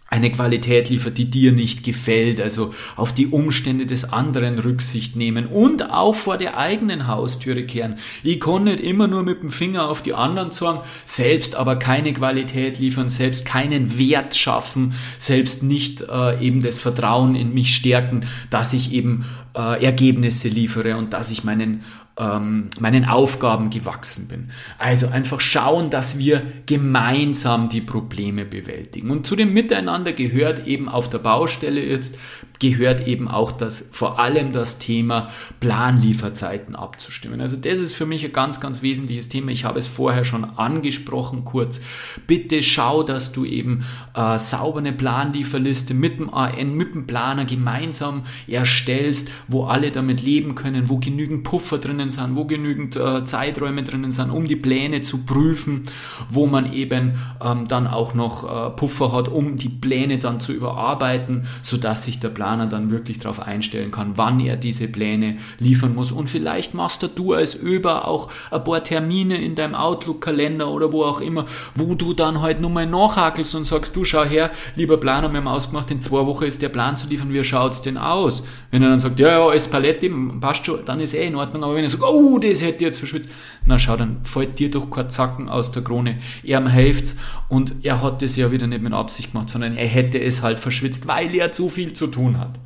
eine 0.08 0.30
Qualität 0.30 0.88
liefert, 0.88 1.18
die 1.18 1.28
dir 1.28 1.50
nicht 1.50 1.82
gefällt, 1.82 2.40
also 2.40 2.72
auf 2.94 3.12
die 3.12 3.26
Umstände 3.26 3.86
des 3.86 4.12
anderen 4.12 4.58
Rücksicht 4.60 5.16
nehmen 5.16 5.46
und 5.46 5.90
auch 5.90 6.14
vor 6.14 6.36
der 6.36 6.56
eigenen 6.56 7.08
Haustüre 7.08 7.64
kehren. 7.64 7.96
Ich 8.22 8.38
kann 8.38 8.64
nicht 8.64 8.80
immer 8.80 9.08
nur 9.08 9.24
mit 9.24 9.42
dem 9.42 9.50
Finger 9.50 9.88
auf 9.88 10.02
die 10.02 10.14
anderen 10.14 10.52
zeigen, 10.52 10.80
selbst 11.04 11.56
aber 11.56 11.76
keine 11.76 12.12
Qualität 12.12 12.78
liefern, 12.78 13.08
selbst 13.08 13.46
keinen 13.46 13.98
Wert 13.98 14.36
schaffen, 14.36 14.94
selbst 15.18 15.64
nicht 15.64 16.02
äh, 16.02 16.40
eben 16.40 16.62
das 16.62 16.78
Vertrauen 16.78 17.34
in 17.34 17.52
mich 17.52 17.74
stärken, 17.74 18.26
dass 18.48 18.72
ich 18.72 18.92
eben 18.92 19.24
äh, 19.56 19.84
Ergebnisse 19.84 20.48
liefere 20.48 20.96
und 20.96 21.14
dass 21.14 21.30
ich 21.30 21.42
meinen 21.42 21.82
ähm, 22.18 22.68
meinen 22.80 23.04
Aufgaben 23.04 23.70
gewachsen 23.70 24.28
bin. 24.28 24.48
Also 24.78 25.08
einfach 25.08 25.40
schauen, 25.40 25.90
dass 25.90 26.18
wir 26.18 26.42
gemeinsam 26.66 27.68
die 27.68 27.80
Probleme 27.80 28.44
bewältigen. 28.44 29.10
Und 29.10 29.26
zu 29.26 29.36
dem 29.36 29.52
Miteinander 29.52 30.12
gehört 30.12 30.66
eben 30.66 30.88
auf 30.88 31.10
der 31.10 31.18
Baustelle 31.18 31.84
jetzt, 31.84 32.18
gehört 32.58 33.06
eben 33.06 33.28
auch 33.28 33.52
das, 33.52 33.88
vor 33.92 34.18
allem 34.18 34.52
das 34.52 34.78
Thema 34.78 35.28
Planlieferzeiten 35.60 36.74
abzustimmen. 36.74 37.40
Also 37.40 37.56
das 37.56 37.78
ist 37.78 37.92
für 37.92 38.06
mich 38.06 38.24
ein 38.24 38.32
ganz, 38.32 38.60
ganz 38.60 38.82
wesentliches 38.82 39.28
Thema. 39.28 39.50
Ich 39.50 39.64
habe 39.64 39.78
es 39.78 39.86
vorher 39.86 40.24
schon 40.24 40.44
angesprochen 40.44 41.44
kurz. 41.44 41.80
Bitte 42.26 42.62
schau, 42.62 43.02
dass 43.02 43.32
du 43.32 43.44
eben 43.44 43.84
äh, 44.14 44.38
sauber 44.38 44.78
eine 44.78 44.92
Planlieferliste 44.92 45.94
mit 45.94 46.18
dem 46.18 46.32
AN, 46.32 46.74
mit 46.74 46.94
dem 46.94 47.06
Planer 47.06 47.44
gemeinsam 47.44 48.22
erstellst, 48.46 49.30
wo 49.48 49.64
alle 49.64 49.90
damit 49.90 50.22
leben 50.22 50.54
können, 50.54 50.88
wo 50.88 50.98
genügend 50.98 51.44
Puffer 51.44 51.78
drinnen 51.78 52.10
sind, 52.10 52.36
wo 52.36 52.44
genügend 52.44 52.96
äh, 52.96 53.24
Zeiträume 53.24 53.82
drinnen 53.82 54.10
sind, 54.10 54.30
um 54.30 54.46
die 54.46 54.56
Pläne 54.56 55.00
zu 55.00 55.24
prüfen, 55.24 55.82
wo 56.30 56.46
man 56.46 56.72
eben 56.72 57.14
ähm, 57.42 57.66
dann 57.66 57.86
auch 57.86 58.14
noch 58.14 58.44
äh, 58.44 58.70
Puffer 58.70 59.12
hat, 59.12 59.28
um 59.28 59.56
die 59.56 59.68
Pläne 59.68 60.18
dann 60.18 60.40
zu 60.40 60.52
überarbeiten, 60.52 61.46
sodass 61.62 62.04
sich 62.04 62.20
der 62.20 62.30
Planer 62.46 62.68
dann 62.68 62.90
wirklich 62.90 63.18
darauf 63.18 63.40
einstellen 63.40 63.90
kann, 63.90 64.12
wann 64.14 64.38
er 64.38 64.56
diese 64.56 64.86
Pläne 64.86 65.38
liefern 65.58 65.96
muss. 65.96 66.12
Und 66.12 66.30
vielleicht 66.30 66.74
machst 66.74 67.04
du 67.16 67.32
als 67.32 67.54
Über 67.54 68.06
auch 68.06 68.30
ein 68.52 68.62
paar 68.62 68.84
Termine 68.84 69.36
in 69.36 69.56
deinem 69.56 69.74
Outlook-Kalender 69.74 70.70
oder 70.70 70.92
wo 70.92 71.02
auch 71.02 71.20
immer, 71.20 71.46
wo 71.74 71.96
du 71.96 72.14
dann 72.14 72.40
halt 72.40 72.60
nur 72.60 72.70
mal 72.70 72.86
nachhakelst 72.86 73.56
und 73.56 73.64
sagst, 73.64 73.96
du 73.96 74.04
schau 74.04 74.22
her, 74.22 74.52
lieber 74.76 74.96
Planer, 74.96 75.28
wir 75.28 75.38
haben 75.38 75.48
ausgemacht, 75.48 75.90
in 75.90 76.00
zwei 76.00 76.24
Wochen 76.24 76.44
ist 76.44 76.62
der 76.62 76.68
Plan 76.68 76.96
zu 76.96 77.08
liefern, 77.08 77.32
wie 77.32 77.42
schaut's 77.42 77.82
denn 77.82 77.98
aus? 77.98 78.44
Wenn 78.70 78.80
er 78.84 78.90
dann 78.90 79.00
sagt, 79.00 79.18
ja, 79.18 79.28
ja, 79.28 79.44
alles 79.44 79.66
Palette, 79.66 80.08
passt 80.40 80.66
schon, 80.66 80.84
dann 80.84 81.00
ist 81.00 81.14
eh 81.14 81.26
in 81.26 81.34
Ordnung, 81.34 81.64
aber 81.64 81.74
wenn 81.74 81.82
er 81.82 81.90
sagt, 81.90 82.04
oh, 82.04 82.38
das 82.38 82.62
hätte 82.62 82.76
ich 82.76 82.82
jetzt 82.82 82.98
verschwitzt. 82.98 83.28
Na 83.64 83.76
schau, 83.76 83.96
dann 83.96 84.18
fällt 84.22 84.60
dir 84.60 84.70
doch 84.70 84.88
kein 84.88 85.10
Zacken 85.10 85.48
aus 85.48 85.72
der 85.72 85.82
Krone. 85.82 86.18
Er 86.44 86.68
hilft's 86.68 87.16
und 87.48 87.84
er 87.84 88.00
hat 88.02 88.22
das 88.22 88.36
ja 88.36 88.52
wieder 88.52 88.68
nicht 88.68 88.82
mit 88.82 88.92
Absicht 88.92 89.32
gemacht, 89.32 89.48
sondern 89.48 89.76
er 89.76 89.88
hätte 89.88 90.20
es 90.20 90.42
halt 90.42 90.60
verschwitzt, 90.60 91.08
weil 91.08 91.34
er 91.34 91.50
zu 91.50 91.68
viel 91.68 91.92
zu 91.92 92.06
tun 92.06 92.35
hat. 92.38 92.58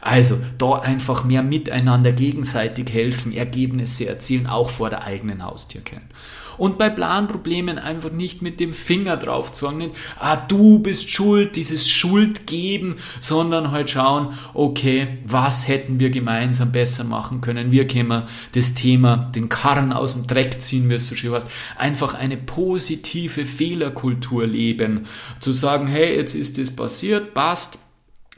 Also 0.00 0.38
da 0.58 0.78
einfach 0.78 1.24
mehr 1.24 1.42
miteinander 1.42 2.12
gegenseitig 2.12 2.92
helfen, 2.92 3.32
Ergebnisse 3.32 4.08
erzielen, 4.08 4.46
auch 4.46 4.70
vor 4.70 4.90
der 4.90 5.04
eigenen 5.04 5.44
Haustür 5.44 5.82
kennen. 5.82 6.08
Und 6.60 6.76
bei 6.76 6.90
Planproblemen 6.90 7.78
einfach 7.78 8.12
nicht 8.12 8.42
mit 8.42 8.60
dem 8.60 8.74
Finger 8.74 9.16
drauf 9.16 9.50
zu 9.50 9.70
nicht, 9.70 9.96
ah, 10.18 10.36
du 10.36 10.78
bist 10.78 11.10
schuld, 11.10 11.56
dieses 11.56 11.88
Schuld 11.88 12.46
geben, 12.46 12.96
sondern 13.18 13.70
halt 13.70 13.88
schauen, 13.88 14.34
okay, 14.52 15.20
was 15.24 15.68
hätten 15.68 16.00
wir 16.00 16.10
gemeinsam 16.10 16.70
besser 16.70 17.04
machen 17.04 17.40
können? 17.40 17.72
Wir 17.72 17.86
können 17.86 18.24
das 18.54 18.74
Thema, 18.74 19.30
den 19.34 19.48
Karren 19.48 19.94
aus 19.94 20.12
dem 20.12 20.26
Dreck 20.26 20.60
ziehen, 20.60 20.90
wie 20.90 20.94
es 20.94 21.06
so 21.06 21.14
schön 21.14 21.32
heißt, 21.32 21.46
einfach 21.78 22.12
eine 22.12 22.36
positive 22.36 23.46
Fehlerkultur 23.46 24.46
leben. 24.46 25.06
Zu 25.38 25.52
sagen, 25.52 25.86
hey, 25.86 26.14
jetzt 26.14 26.34
ist 26.34 26.58
das 26.58 26.76
passiert, 26.76 27.32
passt, 27.32 27.78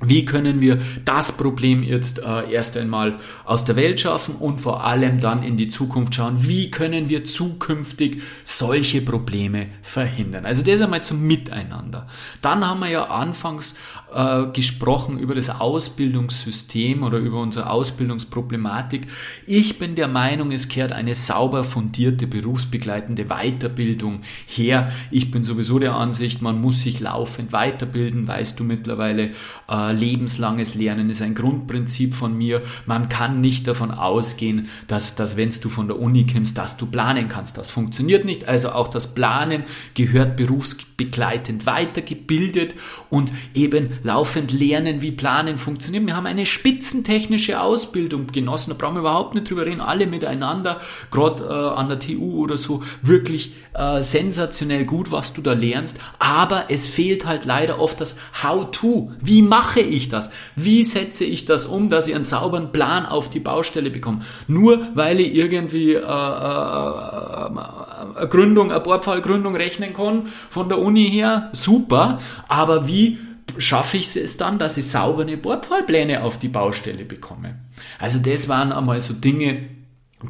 wie 0.03 0.25
können 0.25 0.61
wir 0.61 0.79
das 1.05 1.33
Problem 1.33 1.83
jetzt 1.83 2.19
äh, 2.21 2.51
erst 2.51 2.77
einmal 2.77 3.19
aus 3.45 3.65
der 3.65 3.77
Welt 3.77 4.01
schaffen 4.01 4.35
und 4.37 4.61
vor 4.61 4.85
allem 4.85 5.21
dann 5.21 5.43
in 5.43 5.57
die 5.57 5.69
Zukunft 5.69 6.15
schauen, 6.15 6.37
wie 6.49 6.71
können 6.71 7.09
wir 7.09 7.25
zukünftig 7.25 8.23
solche 8.45 9.01
Probleme 9.03 9.69
verhindern. 9.83 10.47
Also 10.47 10.62
das 10.62 10.81
einmal 10.81 11.03
zum 11.03 11.27
Miteinander. 11.27 12.07
Dann 12.41 12.67
haben 12.67 12.81
wir 12.81 12.91
ja 12.91 13.05
anfangs 13.05 13.77
äh, 14.14 14.46
gesprochen 14.53 15.18
über 15.18 15.35
das 15.35 15.48
Ausbildungssystem 15.48 17.03
oder 17.03 17.18
über 17.18 17.40
unsere 17.40 17.70
Ausbildungsproblematik. 17.70 19.07
Ich 19.46 19.79
bin 19.79 19.94
der 19.94 20.09
Meinung, 20.09 20.53
es 20.53 20.68
kehrt 20.68 20.92
eine 20.92 21.14
sauber 21.14 21.64
fundierte 21.64 22.27
berufsbegleitende 22.27 23.27
Weiterbildung 23.27 24.20
her. 24.46 24.92
Ich 25.11 25.31
bin 25.31 25.42
sowieso 25.42 25.79
der 25.79 25.94
Ansicht, 25.94 26.42
man 26.42 26.61
muss 26.61 26.83
sich 26.83 27.01
laufend 27.01 27.53
weiterbilden, 27.53 28.27
weißt 28.29 28.59
du 28.59 28.64
mittlerweile. 28.64 29.31
Äh, 29.68 29.92
lebenslanges 29.92 30.75
Lernen 30.75 31.11
ist 31.11 31.22
ein 31.22 31.35
Grundprinzip 31.35 32.14
von 32.14 32.37
mir. 32.37 32.62
Man 32.87 33.09
kann 33.09 33.40
nicht 33.40 33.66
davon 33.66 33.90
ausgehen, 33.90 34.68
dass, 34.87 35.14
dass 35.14 35.37
wenn 35.37 35.51
du 35.51 35.68
von 35.68 35.88
der 35.88 35.98
Uni 35.98 36.27
kommst, 36.27 36.57
dass 36.59 36.77
du 36.77 36.87
planen 36.87 37.29
kannst. 37.29 37.59
Das 37.59 37.70
funktioniert 37.70 38.25
nicht. 38.25 38.48
Also 38.48 38.70
auch 38.70 38.88
das 38.88 39.14
Planen 39.14 39.64
gehört 39.94 40.37
berufsbegleitend 40.37 41.66
weitergebildet 41.66 42.75
und 43.11 43.33
eben 43.55 43.90
laufend 44.03 44.53
lernen, 44.53 45.03
wie 45.03 45.12
Planen 45.12 45.59
funktioniert. 45.59 46.07
Wir 46.07 46.17
haben 46.17 46.27
eine 46.27 46.47
spitzentechnische 46.47 47.61
Ausbildung 47.61 48.27
genossen. 48.29 48.71
Da 48.71 48.77
brauchen 48.77 48.97
wir 48.97 49.01
überhaupt 49.01 49.35
nicht 49.35 49.49
drüber 49.49 49.67
reden. 49.67 49.81
Alle 49.81 50.07
miteinander, 50.07 50.81
gerade 51.11 51.45
äh, 51.45 51.79
an 51.79 51.88
der 51.88 51.99
TU 51.99 52.43
oder 52.43 52.59
so, 52.59 52.83
wirklich 53.03 53.53
äh, 53.75 54.03
sensationell 54.03 54.85
gut, 54.85 55.12
was 55.12 55.33
du 55.33 55.43
da 55.43 55.53
lernst. 55.53 55.99
Aber 56.19 56.65
es 56.69 56.87
fehlt 56.87 57.27
halt 57.27 57.45
leider 57.45 57.79
oft 57.79 58.01
das 58.01 58.19
How-to. 58.43 59.12
Wie 59.21 59.43
mache 59.43 59.81
ich 59.81 60.09
das? 60.09 60.31
Wie 60.57 60.85
setze 60.85 61.25
ich 61.25 61.45
das 61.45 61.67
um, 61.67 61.88
dass 61.88 62.07
ich 62.07 62.15
einen 62.15 62.25
sauberen 62.25 62.73
Plan 62.73 63.07
auf 63.07 63.31
die 63.31 63.41
Baustelle 63.41 63.91
bekomme? 63.91 64.21
Nur 64.49 64.87
weil 64.95 65.21
ich 65.21 65.35
irgendwie 65.35 65.95
äh, 65.95 66.01
äh, 66.01 66.03
eine 66.03 68.29
Gründung, 68.29 68.71
eine 68.71 68.81
Bordpfahlgründung 68.81 69.57
rechnen 69.57 69.95
kann 69.95 70.27
von 70.51 70.69
der 70.69 70.79
Uni 70.79 71.11
her, 71.11 71.51
super. 71.53 72.19
Aber 72.49 72.88
wie 72.88 73.19
schaffe 73.59 73.97
ich 73.97 74.17
es 74.17 74.37
dann, 74.37 74.59
dass 74.59 74.77
ich 74.77 74.87
saubere 74.87 75.37
Bordpfahlpläne 75.37 76.23
auf 76.23 76.38
die 76.38 76.49
Baustelle 76.49 77.05
bekomme? 77.05 77.59
Also 77.99 78.19
das 78.19 78.49
waren 78.49 78.73
einmal 78.73 79.01
so 79.01 79.15
Dinge, 79.15 79.69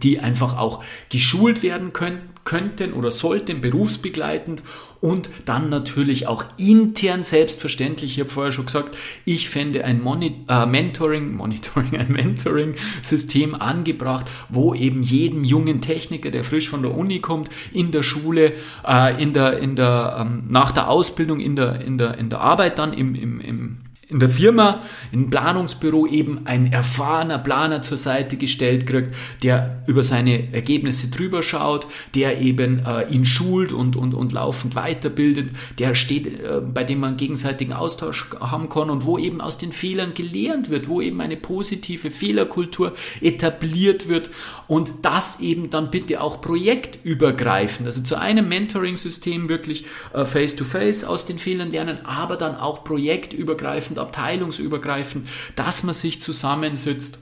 die 0.00 0.20
einfach 0.20 0.56
auch 0.56 0.82
geschult 1.10 1.62
werden 1.62 1.92
können, 1.92 2.32
könnten 2.44 2.92
oder 2.92 3.10
sollten 3.10 3.60
berufsbegleitend 3.60 4.62
und 5.00 5.30
dann 5.44 5.68
natürlich 5.68 6.26
auch 6.26 6.44
intern 6.58 7.22
selbstverständlich. 7.22 8.12
Ich 8.12 8.20
habe 8.20 8.30
vorher 8.30 8.52
schon 8.52 8.66
gesagt, 8.66 8.96
ich 9.24 9.48
fände 9.48 9.84
ein 9.84 10.00
Moni 10.00 10.44
äh, 10.48 10.66
Mentoring, 10.66 11.34
Monitoring, 11.34 11.96
ein 11.98 12.10
Mentoring-System 12.10 13.54
angebracht, 13.54 14.26
wo 14.48 14.74
eben 14.74 15.02
jedem 15.02 15.44
jungen 15.44 15.80
Techniker, 15.80 16.30
der 16.30 16.44
frisch 16.44 16.68
von 16.68 16.82
der 16.82 16.96
Uni 16.96 17.20
kommt, 17.20 17.48
in 17.72 17.90
der 17.90 18.02
Schule, 18.02 18.54
äh, 18.86 19.22
in 19.22 19.32
der, 19.32 19.58
in 19.58 19.76
der, 19.76 20.16
ähm, 20.20 20.44
nach 20.48 20.72
der 20.72 20.88
Ausbildung, 20.88 21.40
in 21.40 21.56
der, 21.56 21.80
in 21.80 21.98
der, 21.98 22.18
in 22.18 22.30
der 22.30 22.40
Arbeit 22.40 22.78
dann 22.78 22.92
im, 22.92 23.14
im, 23.14 23.40
im 23.40 23.78
in 24.12 24.20
der 24.20 24.28
Firma, 24.28 24.82
im 25.10 25.30
Planungsbüro 25.30 26.06
eben 26.06 26.46
ein 26.46 26.70
erfahrener 26.70 27.38
Planer 27.38 27.80
zur 27.82 27.96
Seite 27.96 28.36
gestellt 28.36 28.86
kriegt, 28.86 29.14
der 29.42 29.82
über 29.86 30.02
seine 30.02 30.52
Ergebnisse 30.52 31.10
drüber 31.10 31.42
schaut, 31.42 31.86
der 32.14 32.40
eben 32.40 32.84
äh, 32.84 33.08
ihn 33.08 33.24
schult 33.24 33.72
und, 33.72 33.96
und, 33.96 34.14
und 34.14 34.32
laufend 34.32 34.74
weiterbildet, 34.74 35.50
der 35.78 35.94
steht, 35.94 36.26
äh, 36.26 36.60
bei 36.60 36.84
dem 36.84 37.00
man 37.00 37.16
gegenseitigen 37.16 37.72
Austausch 37.72 38.26
haben 38.38 38.68
kann 38.68 38.90
und 38.90 39.06
wo 39.06 39.18
eben 39.18 39.40
aus 39.40 39.56
den 39.56 39.72
Fehlern 39.72 40.12
gelernt 40.14 40.68
wird, 40.68 40.88
wo 40.88 41.00
eben 41.00 41.20
eine 41.20 41.36
positive 41.36 42.10
Fehlerkultur 42.10 42.92
etabliert 43.20 44.08
wird 44.08 44.30
und 44.68 44.92
das 45.02 45.40
eben 45.40 45.70
dann 45.70 45.90
bitte 45.90 46.20
auch 46.20 46.40
projektübergreifend, 46.42 47.86
also 47.86 48.02
zu 48.02 48.16
einem 48.16 48.48
Mentoring-System 48.48 49.48
wirklich 49.48 49.86
äh, 50.12 50.26
face-to-face 50.26 51.04
-face 51.04 51.06
aus 51.06 51.24
den 51.24 51.38
Fehlern 51.38 51.70
lernen, 51.70 52.04
aber 52.04 52.36
dann 52.36 52.56
auch 52.56 52.84
projektübergreifend 52.84 54.01
abteilungsübergreifend, 54.02 55.28
dass 55.56 55.82
man 55.82 55.94
sich 55.94 56.20
zusammensetzt 56.20 57.20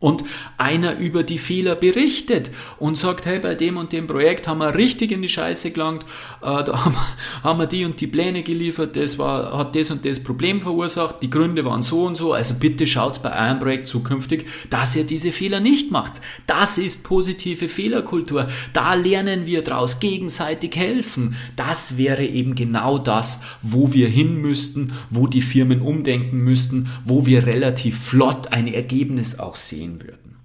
und 0.00 0.24
einer 0.56 0.96
über 0.98 1.22
die 1.22 1.38
Fehler 1.38 1.74
berichtet 1.74 2.50
und 2.78 2.96
sagt, 2.96 3.26
hey, 3.26 3.38
bei 3.38 3.54
dem 3.54 3.76
und 3.76 3.92
dem 3.92 4.06
Projekt 4.06 4.48
haben 4.48 4.58
wir 4.58 4.74
richtig 4.74 5.12
in 5.12 5.20
die 5.20 5.28
Scheiße 5.28 5.70
gelangt, 5.72 6.04
äh, 6.40 6.64
da 6.64 6.84
haben 6.84 6.94
wir, 6.94 7.42
haben 7.42 7.58
wir 7.60 7.66
die 7.66 7.84
und 7.84 8.00
die 8.00 8.06
Pläne 8.06 8.42
geliefert, 8.42 8.96
das 8.96 9.18
war, 9.18 9.56
hat 9.56 9.76
das 9.76 9.90
und 9.90 10.04
das 10.06 10.20
Problem 10.20 10.62
verursacht, 10.62 11.16
die 11.22 11.28
Gründe 11.28 11.66
waren 11.66 11.82
so 11.82 12.04
und 12.04 12.16
so, 12.16 12.32
also 12.32 12.54
bitte 12.54 12.86
schaut 12.86 13.22
bei 13.22 13.30
eurem 13.30 13.58
Projekt 13.58 13.88
zukünftig, 13.88 14.46
dass 14.70 14.96
ihr 14.96 15.04
diese 15.04 15.32
Fehler 15.32 15.60
nicht 15.60 15.90
macht. 15.90 16.22
Das 16.46 16.78
ist 16.78 17.04
positive 17.04 17.68
Fehlerkultur. 17.68 18.46
Da 18.72 18.94
lernen 18.94 19.44
wir 19.44 19.62
draus, 19.62 20.00
gegenseitig 20.00 20.76
helfen. 20.76 21.36
Das 21.56 21.98
wäre 21.98 22.24
eben 22.24 22.54
genau 22.54 22.96
das, 22.98 23.40
wo 23.60 23.92
wir 23.92 24.08
hin 24.08 24.36
müssten, 24.36 24.92
wo 25.10 25.26
die 25.26 25.42
Firmen 25.42 25.82
umdenken 25.82 26.38
müssten, 26.38 26.88
wo 27.04 27.26
wir 27.26 27.46
relativ 27.46 27.98
flott 27.98 28.52
ein 28.52 28.66
Ergebnis 28.66 29.38
auch 29.38 29.56
sehen 29.56 29.89
sehen 29.90 30.02
würden. 30.02 30.36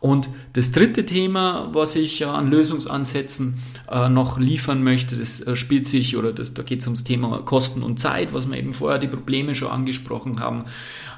Und 0.00 0.28
das 0.52 0.70
dritte 0.70 1.06
Thema, 1.06 1.70
was 1.72 1.96
ich 1.96 2.26
an 2.26 2.50
Lösungsansätzen 2.50 3.58
äh, 3.90 4.10
noch 4.10 4.38
liefern 4.38 4.82
möchte, 4.82 5.16
das 5.16 5.40
äh, 5.40 5.56
spielt 5.56 5.86
sich 5.86 6.18
oder 6.18 6.34
das, 6.34 6.52
da 6.52 6.62
geht 6.62 6.80
es 6.80 6.86
ums 6.86 7.04
Thema 7.04 7.38
Kosten 7.38 7.82
und 7.82 7.98
Zeit, 7.98 8.34
was 8.34 8.46
wir 8.46 8.58
eben 8.58 8.72
vorher 8.72 8.98
die 8.98 9.08
Probleme 9.08 9.54
schon 9.54 9.70
angesprochen 9.70 10.40
haben. 10.40 10.64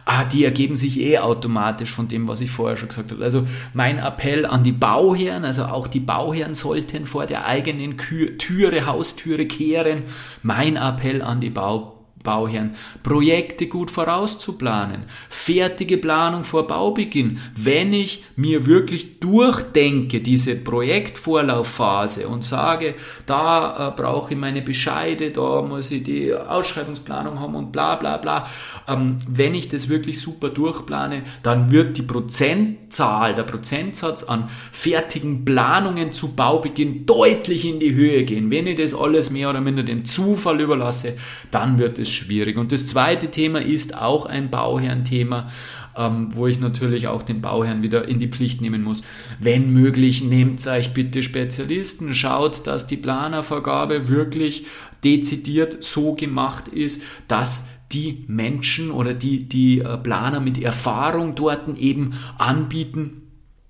Ah, 0.04 0.22
die 0.24 0.44
ergeben 0.44 0.76
sich 0.76 1.00
eh 1.00 1.18
automatisch 1.18 1.90
von 1.90 2.06
dem, 2.06 2.28
was 2.28 2.40
ich 2.40 2.48
vorher 2.48 2.76
schon 2.76 2.90
gesagt 2.90 3.10
habe. 3.10 3.24
Also 3.24 3.44
mein 3.74 3.98
Appell 3.98 4.46
an 4.46 4.62
die 4.62 4.70
Bauherren, 4.70 5.44
also 5.44 5.64
auch 5.64 5.88
die 5.88 5.98
Bauherren 5.98 6.54
sollten 6.54 7.06
vor 7.06 7.26
der 7.26 7.44
eigenen 7.44 7.98
Türe, 7.98 8.86
Haustüre 8.86 9.46
kehren. 9.46 10.04
Mein 10.44 10.76
Appell 10.76 11.22
an 11.22 11.40
die 11.40 11.50
Bau 11.50 11.95
Bauherren, 12.26 12.72
Projekte 13.04 13.68
gut 13.68 13.90
vorauszuplanen, 13.90 15.04
fertige 15.30 15.96
Planung 15.96 16.42
vor 16.42 16.66
Baubeginn. 16.66 17.38
Wenn 17.54 17.92
ich 17.92 18.24
mir 18.34 18.66
wirklich 18.66 19.20
durchdenke, 19.20 20.20
diese 20.20 20.56
Projektvorlaufphase 20.56 22.26
und 22.26 22.42
sage, 22.42 22.96
da 23.26 23.88
äh, 23.88 23.92
brauche 23.96 24.34
ich 24.34 24.38
meine 24.38 24.60
Bescheide, 24.60 25.30
da 25.30 25.62
muss 25.62 25.92
ich 25.92 26.02
die 26.02 26.34
Ausschreibungsplanung 26.34 27.38
haben 27.38 27.54
und 27.54 27.70
bla 27.70 27.94
bla 27.94 28.16
bla. 28.16 28.48
Ähm, 28.88 29.18
wenn 29.28 29.54
ich 29.54 29.68
das 29.68 29.88
wirklich 29.88 30.20
super 30.20 30.48
durchplane, 30.48 31.22
dann 31.44 31.70
wird 31.70 31.96
die 31.96 32.02
Prozentzahl, 32.02 33.34
der 33.36 33.44
Prozentsatz 33.44 34.24
an 34.24 34.48
fertigen 34.72 35.44
Planungen 35.44 36.10
zu 36.10 36.34
Baubeginn 36.34 37.06
deutlich 37.06 37.64
in 37.64 37.78
die 37.78 37.94
Höhe 37.94 38.24
gehen. 38.24 38.50
Wenn 38.50 38.66
ich 38.66 38.78
das 38.78 38.94
alles 38.94 39.30
mehr 39.30 39.50
oder 39.50 39.60
minder 39.60 39.84
dem 39.84 40.04
Zufall 40.04 40.60
überlasse, 40.60 41.16
dann 41.52 41.78
wird 41.78 42.00
es 42.00 42.15
schwierig. 42.16 42.58
Und 42.58 42.72
das 42.72 42.86
zweite 42.86 43.30
Thema 43.30 43.60
ist 43.60 43.96
auch 43.96 44.26
ein 44.26 44.50
Bauherrenthema, 44.50 45.48
ähm, 45.96 46.30
wo 46.32 46.46
ich 46.46 46.58
natürlich 46.60 47.06
auch 47.08 47.22
den 47.22 47.40
Bauherrn 47.40 47.82
wieder 47.82 48.08
in 48.08 48.18
die 48.18 48.28
Pflicht 48.28 48.60
nehmen 48.60 48.82
muss. 48.82 49.02
Wenn 49.38 49.72
möglich, 49.72 50.22
nehmt 50.22 50.66
euch 50.66 50.92
bitte 50.92 51.22
Spezialisten, 51.22 52.14
schaut, 52.14 52.66
dass 52.66 52.86
die 52.86 52.96
Planervergabe 52.96 54.08
wirklich 54.08 54.66
dezidiert 55.04 55.84
so 55.84 56.14
gemacht 56.14 56.68
ist, 56.68 57.02
dass 57.28 57.68
die 57.92 58.24
Menschen 58.26 58.90
oder 58.90 59.14
die, 59.14 59.48
die 59.48 59.80
äh, 59.80 59.96
Planer 59.96 60.40
mit 60.40 60.62
Erfahrung 60.62 61.34
dort 61.34 61.68
eben 61.78 62.14
anbieten, 62.38 63.22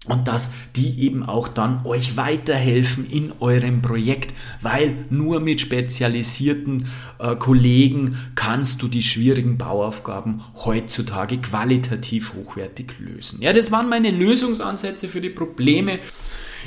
und 0.09 0.29
dass 0.29 0.53
die 0.77 1.01
eben 1.01 1.23
auch 1.23 1.49
dann 1.49 1.85
euch 1.85 2.17
weiterhelfen 2.17 3.09
in 3.09 3.33
eurem 3.41 3.83
Projekt, 3.83 4.35
weil 4.63 4.97
nur 5.11 5.41
mit 5.41 5.61
spezialisierten 5.61 6.89
äh, 7.19 7.37
Kollegen 7.37 8.19
kannst 8.35 8.83
du 8.83 8.89
die 8.89 9.03
schwierigen 9.03 9.59
Bauaufgaben 9.59 10.43
heutzutage 10.65 11.39
qualitativ 11.39 12.35
hochwertig 12.35 12.95
lösen. 12.99 13.43
Ja, 13.43 13.53
das 13.53 13.71
waren 13.73 13.89
meine 13.89 14.11
Lösungsansätze 14.11 15.09
für 15.09 15.21
die 15.21 15.31
Probleme. 15.31 15.99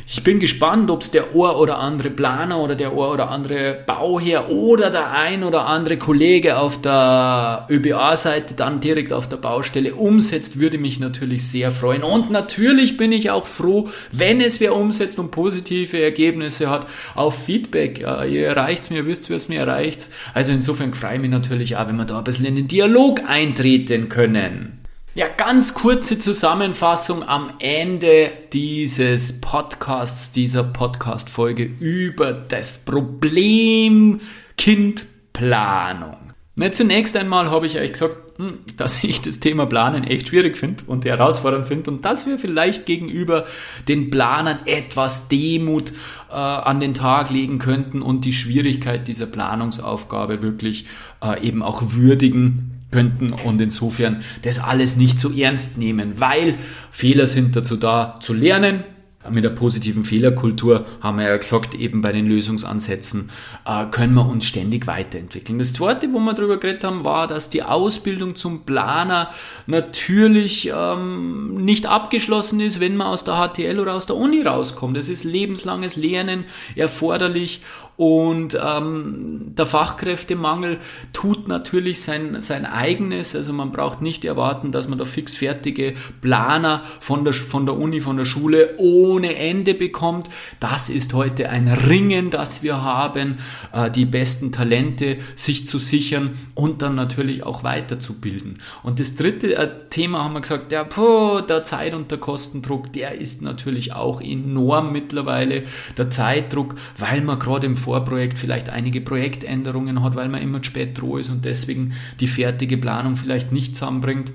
Ich 0.06 0.24
bin 0.24 0.40
gespannt, 0.40 0.90
ob 0.92 1.02
es 1.02 1.12
der 1.12 1.36
Ohr 1.36 1.60
oder 1.60 1.78
andere 1.78 2.10
Planer 2.10 2.60
oder 2.60 2.76
der 2.76 2.94
Ohr 2.94 3.12
oder 3.12 3.30
andere 3.30 3.84
Bauherr 3.86 4.50
oder 4.50 4.90
der 4.90 5.12
ein 5.12 5.44
oder 5.44 5.66
andere 5.68 5.98
Kollege 5.98 6.58
auf 6.58 6.82
der 6.82 7.68
ÖBA-Seite 7.70 8.56
dann 8.56 8.80
direkt 8.80 9.14
auf 9.14 9.30
der 9.30 9.38
Baustelle 9.38 9.96
umsetzt, 9.96 10.60
würde 10.60 10.78
mich 10.78 11.00
natürlich 11.00 11.48
sehr 11.48 11.72
freuen. 11.72 12.04
Und 12.04 12.32
natürlich 12.32 12.98
bin 12.98 13.12
ich 13.12 13.32
auch 13.32 13.46
froh, 13.46 13.90
wenn 14.12 14.42
es 14.42 14.60
wer 14.60 14.76
umsetzt 14.76 15.20
und 15.20 15.32
positive 15.32 16.02
Ergebnisse 16.02 16.70
hat, 16.70 16.88
auf 17.16 17.46
Feedback. 17.46 18.00
Ja, 18.00 18.24
ihr 18.24 18.48
erreicht 18.48 18.92
mir, 18.92 19.06
wisst, 19.06 19.30
es 19.30 19.48
mir 19.48 19.60
erreicht. 19.60 20.08
Also 20.34 20.54
insofern 20.54 20.94
freue 20.94 21.16
ich 21.16 21.22
mich 21.22 21.32
natürlich 21.32 21.78
auch, 21.78 21.88
wenn 21.88 21.98
wir 21.98 22.06
da 22.06 22.18
ein 22.18 22.24
bisschen 22.24 22.46
in 22.46 22.56
den 22.56 22.68
Dialog 22.68 23.22
eintreten 23.28 24.10
können. 24.10 24.79
Ja, 25.16 25.28
ganz 25.28 25.74
kurze 25.74 26.20
Zusammenfassung 26.20 27.28
am 27.28 27.54
Ende 27.58 28.32
dieses 28.54 29.42
Podcasts, 29.42 30.32
dieser 30.32 30.64
Podcast-Folge 30.64 31.64
über 31.64 32.32
das 32.32 32.86
Problem 32.86 34.22
Kindplanung. 34.56 36.34
Na, 36.56 36.72
zunächst 36.72 37.18
einmal 37.18 37.50
habe 37.50 37.66
ich 37.66 37.80
euch 37.80 37.94
gesagt, 37.94 38.18
hm, 38.38 38.60
dass 38.78 39.04
ich 39.04 39.20
das 39.20 39.40
Thema 39.40 39.66
Planen 39.66 40.04
echt 40.04 40.28
schwierig 40.28 40.58
finde 40.58 40.84
und 40.86 41.06
herausfordernd 41.06 41.68
finde 41.68 41.90
und 41.90 42.06
dass 42.06 42.28
wir 42.28 42.38
vielleicht 42.38 42.86
gegenüber 42.86 43.46
den 43.88 44.12
Planern 44.12 44.60
etwas 44.66 45.28
Demut 45.28 45.92
äh, 46.30 46.36
an 46.36 46.80
den 46.80 46.94
Tag 46.94 47.32
legen 47.32 47.58
könnten 47.58 48.04
und 48.04 48.26
die 48.26 48.34
Schwierigkeit 48.34 49.08
dieser 49.08 49.26
Planungsaufgabe 49.26 50.44
wirklich 50.44 50.86
äh, 51.24 51.42
eben 51.42 51.64
auch 51.64 51.82
würdigen 51.94 52.79
könnten 52.92 53.32
und 53.34 53.62
insofern 53.62 54.24
das 54.42 54.60
alles 54.60 54.96
nicht 54.96 55.20
so 55.20 55.32
ernst 55.32 55.78
nehmen, 55.78 56.20
weil 56.20 56.56
Fehler 56.92 57.28
sind 57.28 57.56
dazu 57.56 57.76
da 57.78 58.20
zu 58.22 58.34
lernen. 58.34 58.84
Mit 59.30 59.44
der 59.44 59.50
positiven 59.50 60.06
Fehlerkultur 60.06 60.86
haben 61.02 61.18
wir 61.18 61.28
ja 61.28 61.36
gesagt, 61.36 61.76
eben 61.76 62.02
bei 62.02 62.14
den 62.14 62.26
Lösungsansätzen 62.26 63.30
äh, 63.66 63.86
können 63.88 64.14
wir 64.14 64.26
uns 64.26 64.46
ständig 64.46 64.88
weiterentwickeln. 64.88 65.60
Das 65.60 65.74
zweite, 65.74 66.12
wo 66.14 66.20
wir 66.20 66.34
darüber 66.34 66.58
geredet 66.58 66.86
haben, 66.86 67.04
war, 67.04 67.28
dass 67.28 67.50
die 67.50 67.62
Ausbildung 67.62 68.36
zum 68.36 68.64
Planer 68.64 69.30
natürlich 69.68 70.72
ähm, 70.74 71.54
nicht 71.66 71.86
abgeschlossen 71.86 72.62
ist, 72.62 72.80
wenn 72.80 72.96
man 72.96 73.08
aus 73.08 73.26
der 73.26 73.36
HTL 73.36 73.80
oder 73.80 73.96
aus 73.96 74.06
der 74.06 74.16
Uni 74.16 74.42
rauskommt. 74.42 74.96
Es 74.98 75.10
ist 75.10 75.26
lebenslanges 75.26 75.98
Lernen 75.98 76.46
erforderlich 76.78 77.62
Und 78.00 78.58
ähm, 78.66 79.52
der 79.58 79.66
Fachkräftemangel 79.66 80.78
tut 81.12 81.50
natürlich 81.50 82.02
sein, 82.02 82.40
sein 82.40 82.66
eigenes. 82.66 83.36
Also 83.36 83.52
man 83.52 83.74
braucht 83.74 84.02
nicht 84.02 84.24
erwarten, 84.24 84.72
dass 84.72 84.88
man 84.88 84.98
da 84.98 85.04
fix 85.04 85.36
fertige 85.36 85.96
Planer 86.22 86.82
von 87.02 87.26
der, 87.26 87.34
von 87.34 87.66
der 87.66 87.78
Uni, 87.78 88.00
von 88.00 88.16
der 88.16 88.24
Schule 88.24 88.76
ohne 88.78 89.36
Ende 89.36 89.74
bekommt. 89.74 90.30
Das 90.62 90.88
ist 90.88 91.14
heute 91.14 91.50
ein 91.50 91.68
Ringen, 91.68 92.30
das 92.30 92.64
wir 92.64 92.82
haben, 92.82 93.36
äh, 93.74 93.92
die 93.92 94.06
besten 94.06 94.54
Talente 94.54 95.18
sich 95.36 95.68
zu 95.68 95.78
sichern 95.78 96.38
und 96.56 96.82
dann 96.82 96.96
natürlich 96.96 97.44
auch 97.44 97.66
weiterzubilden. 97.66 98.60
Und 98.82 99.02
das 99.02 99.18
dritte 99.18 99.58
äh, 99.58 99.70
Thema 99.90 100.24
haben 100.24 100.36
wir 100.36 100.42
gesagt, 100.42 100.72
ja, 100.72 100.86
puh, 100.86 101.42
der 101.42 101.64
Zeit- 101.64 101.94
und 101.94 102.12
der 102.12 102.18
Kostendruck, 102.18 102.94
der 102.94 103.20
ist 103.20 103.42
natürlich 103.42 103.92
auch 103.92 104.22
enorm 104.22 104.94
mittlerweile. 104.94 105.64
Der 105.98 106.10
Zeitdruck, 106.10 106.76
weil 106.98 107.20
man 107.20 107.40
gerade 107.40 107.68
im 107.68 107.76
Vorprojekt 107.90 108.38
vielleicht 108.38 108.70
einige 108.70 109.02
Projektänderungen 109.02 110.04
hat, 110.04 110.16
weil 110.16 110.30
man 110.30 110.44
immer 110.44 110.64
spät 110.64 111.02
droh 111.02 111.18
ist 111.18 111.32
und 111.32 111.44
deswegen 111.44 111.94
die 112.20 112.28
fertige 112.28 112.78
Planung 112.78 113.16
vielleicht 113.16 113.52
nicht 113.52 113.76
zusammenbringt. 113.76 114.32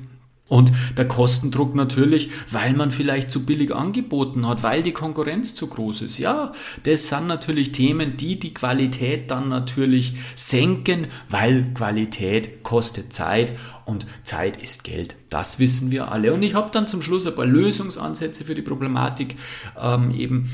Und 0.48 0.72
der 0.98 1.06
Kostendruck 1.06 1.76
natürlich, 1.76 2.30
weil 2.50 2.74
man 2.74 2.90
vielleicht 2.90 3.30
zu 3.30 3.46
billig 3.46 3.72
angeboten 3.72 4.46
hat, 4.48 4.64
weil 4.64 4.82
die 4.82 4.92
Konkurrenz 4.92 5.54
zu 5.54 5.68
groß 5.68 6.02
ist. 6.02 6.18
Ja, 6.18 6.50
das 6.82 7.08
sind 7.08 7.28
natürlich 7.28 7.70
Themen, 7.70 8.16
die 8.16 8.40
die 8.40 8.52
Qualität 8.52 9.30
dann 9.30 9.48
natürlich 9.48 10.14
senken, 10.34 11.06
weil 11.30 11.72
Qualität 11.74 12.64
kostet 12.64 13.12
Zeit 13.12 13.52
und 13.84 14.04
Zeit 14.24 14.56
ist 14.56 14.82
Geld. 14.82 15.14
Das 15.30 15.60
wissen 15.60 15.92
wir 15.92 16.10
alle. 16.10 16.34
Und 16.34 16.42
ich 16.42 16.54
habe 16.54 16.72
dann 16.72 16.88
zum 16.88 17.02
Schluss 17.02 17.24
ein 17.24 17.36
paar 17.36 17.46
Lösungsansätze 17.46 18.44
für 18.44 18.54
die 18.54 18.62
Problematik 18.62 19.36
ähm, 19.80 20.10
eben 20.10 20.50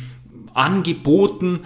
angeboten 0.54 1.60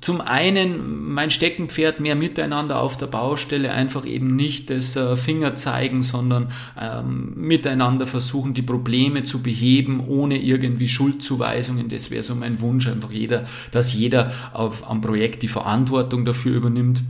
zum 0.00 0.20
einen 0.20 1.12
mein 1.12 1.30
Steckenpferd 1.30 2.00
mehr 2.00 2.16
miteinander 2.16 2.80
auf 2.80 2.96
der 2.96 3.06
Baustelle, 3.06 3.72
einfach 3.72 4.04
eben 4.06 4.36
nicht 4.36 4.70
das 4.70 4.96
äh, 4.96 5.16
Finger 5.16 5.56
zeigen, 5.56 6.02
sondern 6.02 6.50
ähm, 6.80 7.32
miteinander 7.36 8.06
versuchen, 8.06 8.54
die 8.54 8.62
Probleme 8.62 9.22
zu 9.22 9.42
beheben, 9.42 10.00
ohne 10.06 10.38
irgendwie 10.38 10.88
Schuldzuweisungen. 10.88 11.88
Das 11.88 12.10
wäre 12.10 12.22
so 12.22 12.34
mein 12.34 12.60
Wunsch, 12.60 12.86
einfach 12.88 13.10
jeder, 13.10 13.44
dass 13.70 13.94
jeder 13.94 14.32
auf, 14.52 14.88
am 14.88 15.00
Projekt 15.00 15.42
die 15.42 15.48
Verantwortung 15.48 16.24
dafür 16.24 16.56
übernimmt. 16.56 17.02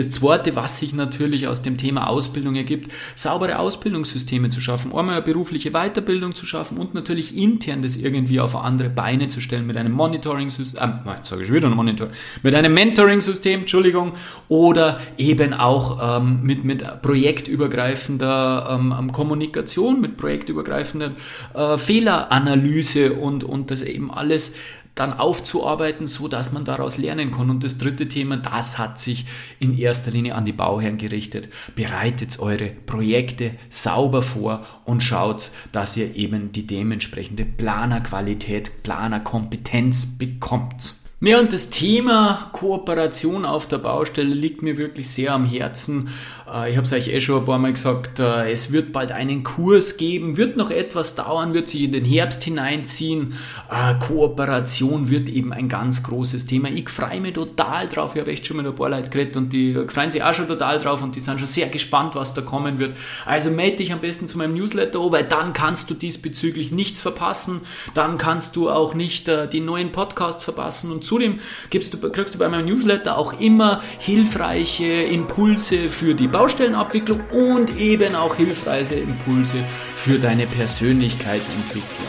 Das 0.00 0.10
zweite, 0.12 0.56
was 0.56 0.78
sich 0.78 0.94
natürlich 0.94 1.46
aus 1.46 1.60
dem 1.60 1.76
Thema 1.76 2.08
Ausbildung 2.08 2.54
ergibt, 2.54 2.90
saubere 3.14 3.58
Ausbildungssysteme 3.58 4.48
zu 4.48 4.62
schaffen, 4.62 4.94
einmal 4.94 5.16
eine 5.16 5.22
berufliche 5.22 5.72
Weiterbildung 5.72 6.34
zu 6.34 6.46
schaffen 6.46 6.78
und 6.78 6.94
natürlich 6.94 7.36
intern 7.36 7.82
das 7.82 7.96
irgendwie 7.96 8.40
auf 8.40 8.56
andere 8.56 8.88
Beine 8.88 9.28
zu 9.28 9.42
stellen 9.42 9.66
mit 9.66 9.76
einem 9.76 9.92
Monitoring-System, 9.92 10.90
äh, 11.04 11.16
sage 11.20 11.42
ich 11.42 11.52
wieder 11.52 11.68
ein 11.68 11.74
Monitor, 11.74 12.08
mit 12.42 12.54
einem 12.54 12.72
Mentoring-System, 12.72 13.60
Entschuldigung, 13.60 14.12
oder 14.48 14.98
eben 15.18 15.52
auch 15.52 16.16
ähm, 16.18 16.44
mit, 16.44 16.64
mit 16.64 17.02
projektübergreifender 17.02 18.78
ähm, 18.80 19.12
Kommunikation, 19.12 20.00
mit 20.00 20.16
projektübergreifender 20.16 21.12
äh, 21.52 21.76
Fehleranalyse 21.76 23.12
und, 23.12 23.44
und 23.44 23.70
das 23.70 23.82
eben 23.82 24.10
alles 24.10 24.54
dann 24.94 25.12
aufzuarbeiten, 25.12 26.06
so 26.06 26.28
dass 26.28 26.52
man 26.52 26.64
daraus 26.64 26.98
lernen 26.98 27.30
kann. 27.30 27.50
Und 27.50 27.64
das 27.64 27.78
dritte 27.78 28.08
Thema, 28.08 28.36
das 28.36 28.78
hat 28.78 28.98
sich 28.98 29.26
in 29.58 29.76
erster 29.76 30.10
Linie 30.10 30.34
an 30.34 30.44
die 30.44 30.52
Bauherren 30.52 30.98
gerichtet. 30.98 31.48
Bereitet 31.74 32.38
eure 32.40 32.66
Projekte 32.66 33.52
sauber 33.68 34.22
vor 34.22 34.66
und 34.84 35.02
schaut, 35.02 35.52
dass 35.72 35.96
ihr 35.96 36.16
eben 36.16 36.52
die 36.52 36.66
dementsprechende 36.66 37.44
Planerqualität, 37.44 38.82
Planerkompetenz 38.82 40.18
bekommt. 40.18 40.94
Ja, 41.22 41.38
und 41.38 41.52
das 41.52 41.68
Thema 41.68 42.48
Kooperation 42.52 43.44
auf 43.44 43.66
der 43.66 43.76
Baustelle 43.76 44.32
liegt 44.32 44.62
mir 44.62 44.78
wirklich 44.78 45.10
sehr 45.10 45.34
am 45.34 45.44
Herzen. 45.44 46.08
Äh, 46.52 46.70
ich 46.70 46.76
habe 46.76 46.84
es 46.84 46.92
euch 46.92 47.08
eh 47.08 47.20
schon 47.20 47.40
ein 47.40 47.44
paar 47.44 47.58
Mal 47.58 47.72
gesagt, 47.72 48.18
äh, 48.18 48.50
es 48.50 48.72
wird 48.72 48.92
bald 48.92 49.12
einen 49.12 49.44
Kurs 49.44 49.96
geben, 49.96 50.36
wird 50.36 50.56
noch 50.56 50.70
etwas 50.70 51.14
dauern, 51.14 51.54
wird 51.54 51.68
sich 51.68 51.84
in 51.84 51.92
den 51.92 52.04
Herbst 52.04 52.42
hineinziehen. 52.42 53.34
Äh, 53.70 53.94
Kooperation 53.98 55.10
wird 55.10 55.28
eben 55.28 55.52
ein 55.52 55.68
ganz 55.68 56.02
großes 56.02 56.46
Thema. 56.46 56.68
Ich 56.68 56.88
freue 56.88 57.20
mich 57.20 57.34
total 57.34 57.86
drauf. 57.86 58.14
Ich 58.14 58.20
habe 58.20 58.30
echt 58.30 58.46
schon 58.46 58.56
mit 58.56 58.66
ein 58.66 58.74
paar 58.74 58.90
Leuten 58.90 59.10
geredet 59.10 59.36
und 59.36 59.52
die 59.52 59.74
freuen 59.88 60.10
sich 60.10 60.22
auch 60.22 60.34
schon 60.34 60.48
total 60.48 60.78
drauf 60.78 61.02
und 61.02 61.16
die 61.16 61.20
sind 61.20 61.38
schon 61.38 61.48
sehr 61.48 61.68
gespannt, 61.68 62.14
was 62.14 62.34
da 62.34 62.42
kommen 62.42 62.78
wird. 62.78 62.96
Also 63.24 63.50
melde 63.50 63.76
dich 63.76 63.92
am 63.92 64.00
besten 64.00 64.28
zu 64.28 64.38
meinem 64.38 64.54
Newsletter, 64.54 65.00
weil 65.12 65.24
dann 65.24 65.52
kannst 65.52 65.90
du 65.90 65.94
diesbezüglich 65.94 66.72
nichts 66.72 67.00
verpassen. 67.00 67.60
Dann 67.94 68.18
kannst 68.18 68.56
du 68.56 68.70
auch 68.70 68.94
nicht 68.94 69.30
die 69.52 69.60
neuen 69.60 69.92
Podcasts 69.92 70.42
verpassen 70.42 70.90
und 70.90 71.04
Zudem 71.04 71.38
kriegst 71.70 71.94
du 71.94 72.38
bei 72.38 72.48
meinem 72.48 72.66
Newsletter 72.66 73.16
auch 73.16 73.40
immer 73.40 73.80
hilfreiche 73.98 74.84
Impulse 74.84 75.90
für 75.90 76.14
die 76.14 76.28
Baustellenabwicklung 76.40 77.20
und 77.32 77.78
eben 77.78 78.14
auch 78.14 78.34
hilfreiche 78.34 78.94
Impulse 78.94 79.62
für 79.94 80.18
deine 80.18 80.46
Persönlichkeitsentwicklung. 80.46 82.08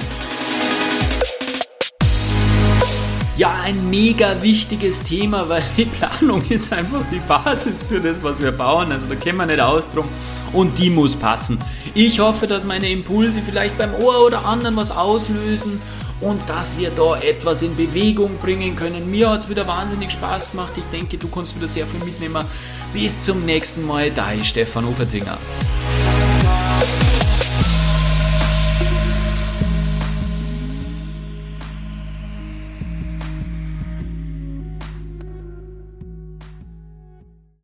Ja, 3.36 3.54
ein 3.62 3.90
mega 3.90 4.42
wichtiges 4.42 5.04
Thema, 5.04 5.50
weil 5.50 5.64
die 5.76 5.84
Planung 5.84 6.42
ist 6.48 6.72
einfach 6.72 7.02
die 7.12 7.20
Basis 7.20 7.84
für 7.84 8.00
das, 8.00 8.24
was 8.24 8.42
wir 8.42 8.54
bauen. 8.54 8.94
Also 8.94 9.08
da 9.08 9.16
können 9.16 9.40
wir 9.40 9.48
nicht 9.48 9.60
aus 9.60 9.92
drum. 9.92 10.08
Und 10.54 10.80
die 10.80 10.90
muss 10.90 11.14
passen. 11.14 11.60
Ich 11.94 12.22
hoffe, 12.22 12.48
dass 12.48 12.64
meine 12.64 12.90
Impulse 12.90 13.42
vielleicht 13.42 13.78
beim 13.78 13.94
Ohr 13.96 14.26
oder 14.26 14.46
anderen 14.46 14.78
was 14.78 14.92
auslösen 14.92 15.82
und 16.22 16.40
dass 16.48 16.78
wir 16.78 16.92
da 16.92 17.18
etwas 17.20 17.64
in 17.64 17.76
Bewegung 17.76 18.38
bringen 18.38 18.76
können. 18.76 19.10
Mir 19.10 19.30
hat 19.30 19.42
es 19.42 19.50
wieder 19.50 19.68
wahnsinnig 19.68 20.12
Spaß 20.12 20.52
gemacht. 20.52 20.72
Ich 20.78 20.86
denke, 20.86 21.18
du 21.18 21.28
kannst 21.28 21.56
wieder 21.56 21.68
sehr 21.68 21.86
viel 21.86 22.04
mitnehmen. 22.06 22.46
Bis 22.94 23.22
zum 23.22 23.46
nächsten 23.46 23.86
Mal, 23.86 24.12
dein 24.12 24.44
Stefan 24.44 24.86
Ufertinger. 24.86 25.38